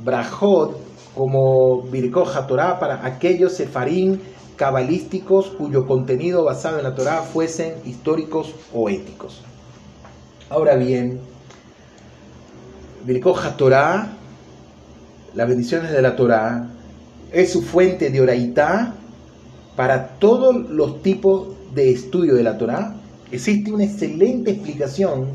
brajot 0.04 0.78
como 1.16 1.82
Birkoja 1.84 2.48
Torah 2.48 2.80
para 2.80 3.06
aquellos 3.06 3.54
sefarín 3.54 4.22
cabalísticos 4.56 5.48
cuyo 5.48 5.88
contenido 5.88 6.44
basado 6.44 6.78
en 6.78 6.84
la 6.84 6.96
Torá 6.96 7.24
fuesen 7.24 7.74
históricos 7.84 8.54
o 8.74 8.90
éticos. 8.90 9.42
Ahora 10.50 10.76
bien, 10.76 11.20
Birkoja 13.04 13.58
Torah, 13.58 14.14
las 15.34 15.48
bendiciones 15.48 15.92
de 15.92 16.02
la 16.02 16.16
Torá, 16.16 16.68
es 17.32 17.52
su 17.52 17.64
fuente 17.64 18.12
de 18.12 18.22
oraitá 18.22 18.94
para 19.76 20.10
todos 20.20 20.56
los 20.70 21.02
tipos 21.02 21.48
de 21.74 21.90
estudio 21.92 22.36
de 22.36 22.44
la 22.44 22.58
Torá. 22.58 23.01
Existe 23.32 23.72
una 23.72 23.86
excelente 23.86 24.52
explicación 24.52 25.28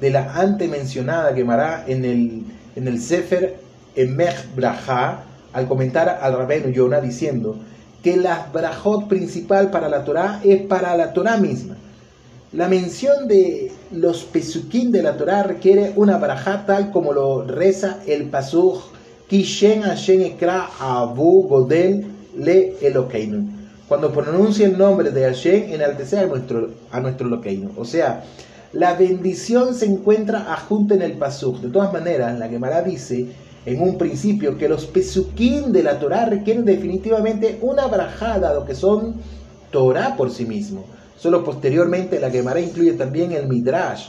de 0.00 0.10
la 0.10 0.34
antes 0.34 0.68
mencionada 0.68 1.34
Gemara 1.34 1.84
en 1.86 2.04
el, 2.04 2.42
en 2.74 2.88
el 2.88 3.00
Sefer 3.00 3.60
Emech 3.94 4.54
Braja 4.56 5.22
al 5.52 5.68
comentar 5.68 6.18
al 6.20 6.36
Rabenu 6.36 6.70
Yonah 6.70 7.00
diciendo 7.00 7.56
que 8.02 8.16
la 8.16 8.48
brajot 8.52 9.08
principal 9.08 9.70
para 9.70 9.88
la 9.88 10.04
Torá 10.04 10.40
es 10.44 10.62
para 10.62 10.96
la 10.96 11.12
Torá 11.12 11.36
misma. 11.36 11.76
La 12.52 12.68
mención 12.68 13.28
de 13.28 13.70
los 13.92 14.24
pesukim 14.24 14.90
de 14.90 15.02
la 15.02 15.16
Torá 15.16 15.42
requiere 15.42 15.92
una 15.96 16.16
brajá 16.18 16.64
tal 16.66 16.90
como 16.90 17.12
lo 17.12 17.44
reza 17.44 17.98
el 18.06 18.24
pasuk 18.30 18.82
Kishen 19.28 19.82
Hashem 19.82 20.22
Ekra 20.22 20.70
Abu 20.80 21.46
Godel 21.46 22.06
Le 22.36 22.74
Elokeinu. 22.80 23.57
Cuando 23.88 24.12
pronuncia 24.12 24.66
el 24.66 24.76
nombre 24.76 25.10
de 25.10 25.24
Hashem, 25.24 25.72
enaltece 25.72 26.18
a 26.18 26.26
nuestro, 26.26 26.70
a 26.90 27.00
nuestro 27.00 27.40
O 27.76 27.84
sea, 27.86 28.22
la 28.74 28.92
bendición 28.94 29.74
se 29.74 29.86
encuentra 29.86 30.52
adjunta 30.52 30.94
en 30.94 31.00
el 31.00 31.12
pasuk. 31.12 31.60
De 31.60 31.70
todas 31.70 31.90
maneras, 31.90 32.38
la 32.38 32.48
Gemara 32.48 32.82
dice 32.82 33.28
en 33.64 33.80
un 33.80 33.96
principio 33.96 34.58
que 34.58 34.68
los 34.68 34.84
pesukim 34.84 35.72
de 35.72 35.82
la 35.82 35.98
Torah 35.98 36.26
requieren 36.26 36.66
definitivamente 36.66 37.58
una 37.62 37.86
brajada, 37.86 38.52
lo 38.52 38.66
que 38.66 38.74
son 38.74 39.14
Torah 39.70 40.16
por 40.16 40.30
sí 40.30 40.44
mismo. 40.44 40.84
Solo 41.16 41.42
posteriormente 41.42 42.20
la 42.20 42.30
Gemara 42.30 42.60
incluye 42.60 42.92
también 42.92 43.32
el 43.32 43.48
Midrash, 43.48 44.08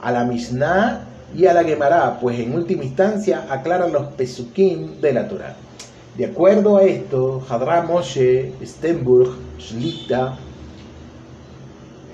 a 0.00 0.10
la 0.10 0.24
Mishnah 0.24 1.06
y 1.36 1.46
a 1.46 1.54
la 1.54 1.62
Gemara, 1.62 2.18
pues 2.20 2.40
en 2.40 2.54
última 2.54 2.82
instancia 2.82 3.46
aclaran 3.48 3.92
los 3.92 4.08
pesukim 4.14 5.00
de 5.00 5.12
la 5.12 5.28
Torah. 5.28 5.54
De 6.16 6.26
acuerdo 6.26 6.76
a 6.76 6.82
esto, 6.84 7.42
Hadra 7.48 7.82
Moshe 7.82 8.52
Stenburg 8.62 9.30
Shlita 9.58 10.36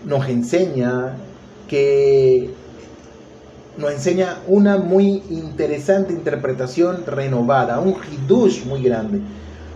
nos 0.05 0.29
enseña 0.29 1.17
que 1.67 2.51
nos 3.77 3.93
enseña 3.93 4.39
una 4.47 4.77
muy 4.77 5.23
interesante 5.31 6.13
interpretación 6.13 7.05
renovada, 7.07 7.81
un 7.81 7.97
hidush 8.13 8.65
muy 8.67 8.83
grande, 8.83 9.21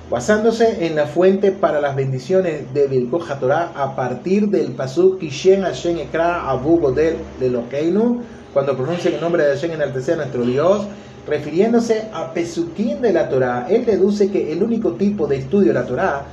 basándose 0.09 0.87
en 0.87 0.95
la 0.95 1.07
fuente 1.07 1.51
para 1.51 1.81
las 1.81 1.97
bendiciones 1.97 2.73
de 2.73 2.87
Bilkoja 2.87 3.41
Torah 3.41 3.73
a 3.75 3.97
partir 3.97 4.49
del 4.49 4.73
pasuk 4.73 5.19
Kishen 5.19 5.63
Hashem 5.63 5.99
Ekra 5.99 6.49
Abu 6.49 6.79
Godel 6.79 7.17
de 7.41 7.51
Lokeinu, 7.51 8.23
cuando 8.53 8.77
pronuncia 8.77 9.11
el 9.11 9.21
nombre 9.21 9.45
de 9.45 9.55
Hashem 9.55 9.73
en 9.73 9.83
a 9.83 9.87
nuestro 9.87 10.45
Dios, 10.45 10.87
refiriéndose 11.27 12.09
a 12.13 12.33
Pesukim 12.33 13.01
de 13.01 13.13
la 13.13 13.29
Torah, 13.29 13.67
él 13.69 13.85
deduce 13.85 14.31
que 14.31 14.53
el 14.53 14.63
único 14.63 14.93
tipo 14.93 15.27
de 15.27 15.37
estudio 15.37 15.69
de 15.69 15.81
la 15.81 15.87
Torah 15.87 16.25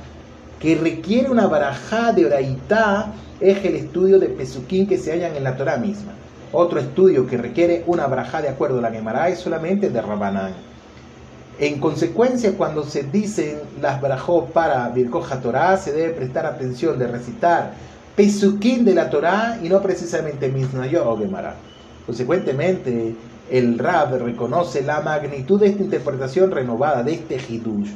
que 0.58 0.74
requiere 0.74 1.30
una 1.30 1.46
barajá 1.46 2.12
de 2.12 2.26
oraitá 2.26 3.12
es 3.40 3.64
el 3.64 3.76
estudio 3.76 4.18
de 4.18 4.26
Pesukim 4.26 4.86
que 4.86 4.98
se 4.98 5.12
hallan 5.12 5.36
en 5.36 5.44
la 5.44 5.56
Torah 5.56 5.76
misma. 5.76 6.12
Otro 6.52 6.80
estudio 6.80 7.26
que 7.26 7.36
requiere 7.36 7.84
una 7.86 8.06
braja 8.06 8.42
de 8.42 8.48
acuerdo 8.48 8.78
a 8.78 8.82
la 8.82 8.90
Gemara 8.90 9.28
es 9.28 9.38
solamente 9.38 9.88
de 9.88 10.02
Rabanán. 10.02 10.52
En 11.58 11.78
consecuencia, 11.78 12.56
cuando 12.56 12.82
se 12.84 13.04
dicen 13.04 13.58
las 13.80 14.00
brajot 14.00 14.50
para 14.52 14.88
Birkoja 14.88 15.40
Torah, 15.40 15.76
se 15.76 15.92
debe 15.92 16.14
prestar 16.14 16.46
atención 16.46 16.98
de 16.98 17.06
recitar 17.06 17.72
Pesukim 18.16 18.84
de 18.84 18.94
la 18.94 19.08
Torah 19.08 19.58
y 19.62 19.68
no 19.68 19.80
precisamente 19.80 20.48
Misnayot 20.48 21.06
o 21.06 21.16
Gemara. 21.16 21.54
Consecuentemente, 22.04 23.14
el 23.50 23.78
Rab 23.78 24.16
reconoce 24.18 24.82
la 24.82 25.00
magnitud 25.00 25.60
de 25.60 25.68
esta 25.68 25.82
interpretación 25.82 26.50
renovada 26.50 27.02
de 27.02 27.14
este 27.14 27.36
Hidush, 27.36 27.90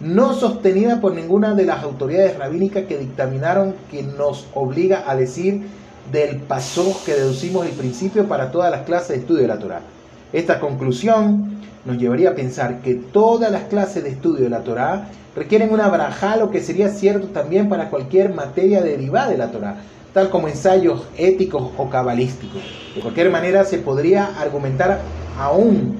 no 0.00 0.34
sostenida 0.34 1.00
por 1.00 1.14
ninguna 1.14 1.54
de 1.54 1.64
las 1.64 1.82
autoridades 1.82 2.38
rabínicas 2.38 2.84
que 2.84 2.98
dictaminaron 2.98 3.74
que 3.90 4.02
nos 4.02 4.46
obliga 4.54 5.04
a 5.06 5.16
decir 5.16 5.62
del 6.12 6.36
paso 6.36 6.96
que 7.04 7.14
deducimos 7.14 7.66
el 7.66 7.72
principio 7.72 8.28
para 8.28 8.50
todas 8.50 8.70
las 8.70 8.82
clases 8.82 9.08
de 9.08 9.16
estudio 9.16 9.42
de 9.42 9.48
la 9.48 9.58
Torah. 9.58 9.80
Esta 10.32 10.60
conclusión 10.60 11.58
nos 11.84 11.98
llevaría 11.98 12.30
a 12.30 12.34
pensar 12.34 12.80
que 12.82 12.94
todas 12.94 13.50
las 13.50 13.64
clases 13.64 14.04
de 14.04 14.10
estudio 14.10 14.44
de 14.44 14.50
la 14.50 14.60
Torah 14.60 15.08
requieren 15.34 15.72
una 15.72 15.88
baraja, 15.88 16.36
lo 16.36 16.50
que 16.50 16.60
sería 16.60 16.88
cierto 16.88 17.28
también 17.28 17.68
para 17.68 17.90
cualquier 17.90 18.34
materia 18.34 18.82
derivada 18.82 19.30
de 19.30 19.38
la 19.38 19.50
Torah, 19.50 19.76
tal 20.18 20.30
como 20.30 20.48
ensayos 20.48 21.06
éticos 21.16 21.70
o 21.76 21.88
cabalísticos. 21.88 22.60
De 22.92 23.00
cualquier 23.00 23.30
manera, 23.30 23.64
se 23.64 23.78
podría 23.78 24.24
argumentar 24.40 25.00
aún 25.38 25.94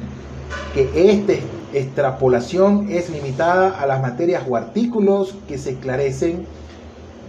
que 0.75 0.91
esta 0.93 1.35
extrapolación 1.73 2.89
es 2.91 3.11
limitada 3.11 3.79
a 3.81 3.87
las 3.87 4.03
materias 4.03 4.43
o 4.49 4.57
artículos 4.57 5.37
que 5.47 5.57
se 5.57 5.71
esclarecen 5.71 6.47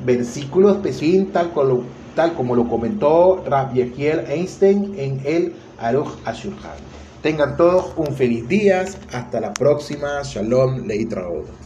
versículos 0.04 0.78
específicos 0.78 1.84
tal 2.16 2.34
como 2.34 2.56
lo 2.56 2.68
comentó 2.68 3.44
Rabbi 3.46 3.94
Einstein 4.28 4.96
en 4.98 5.22
el 5.26 5.54
Aruch 5.78 6.18
Ashurhan. 6.26 6.80
Tengan 7.22 7.56
todos 7.56 7.94
un 7.98 8.16
feliz 8.16 8.48
día, 8.48 8.84
hasta 9.14 9.40
la 9.40 9.54
próxima, 9.54 10.22
Shalom 10.24 10.88
Leitraod. 10.88 11.50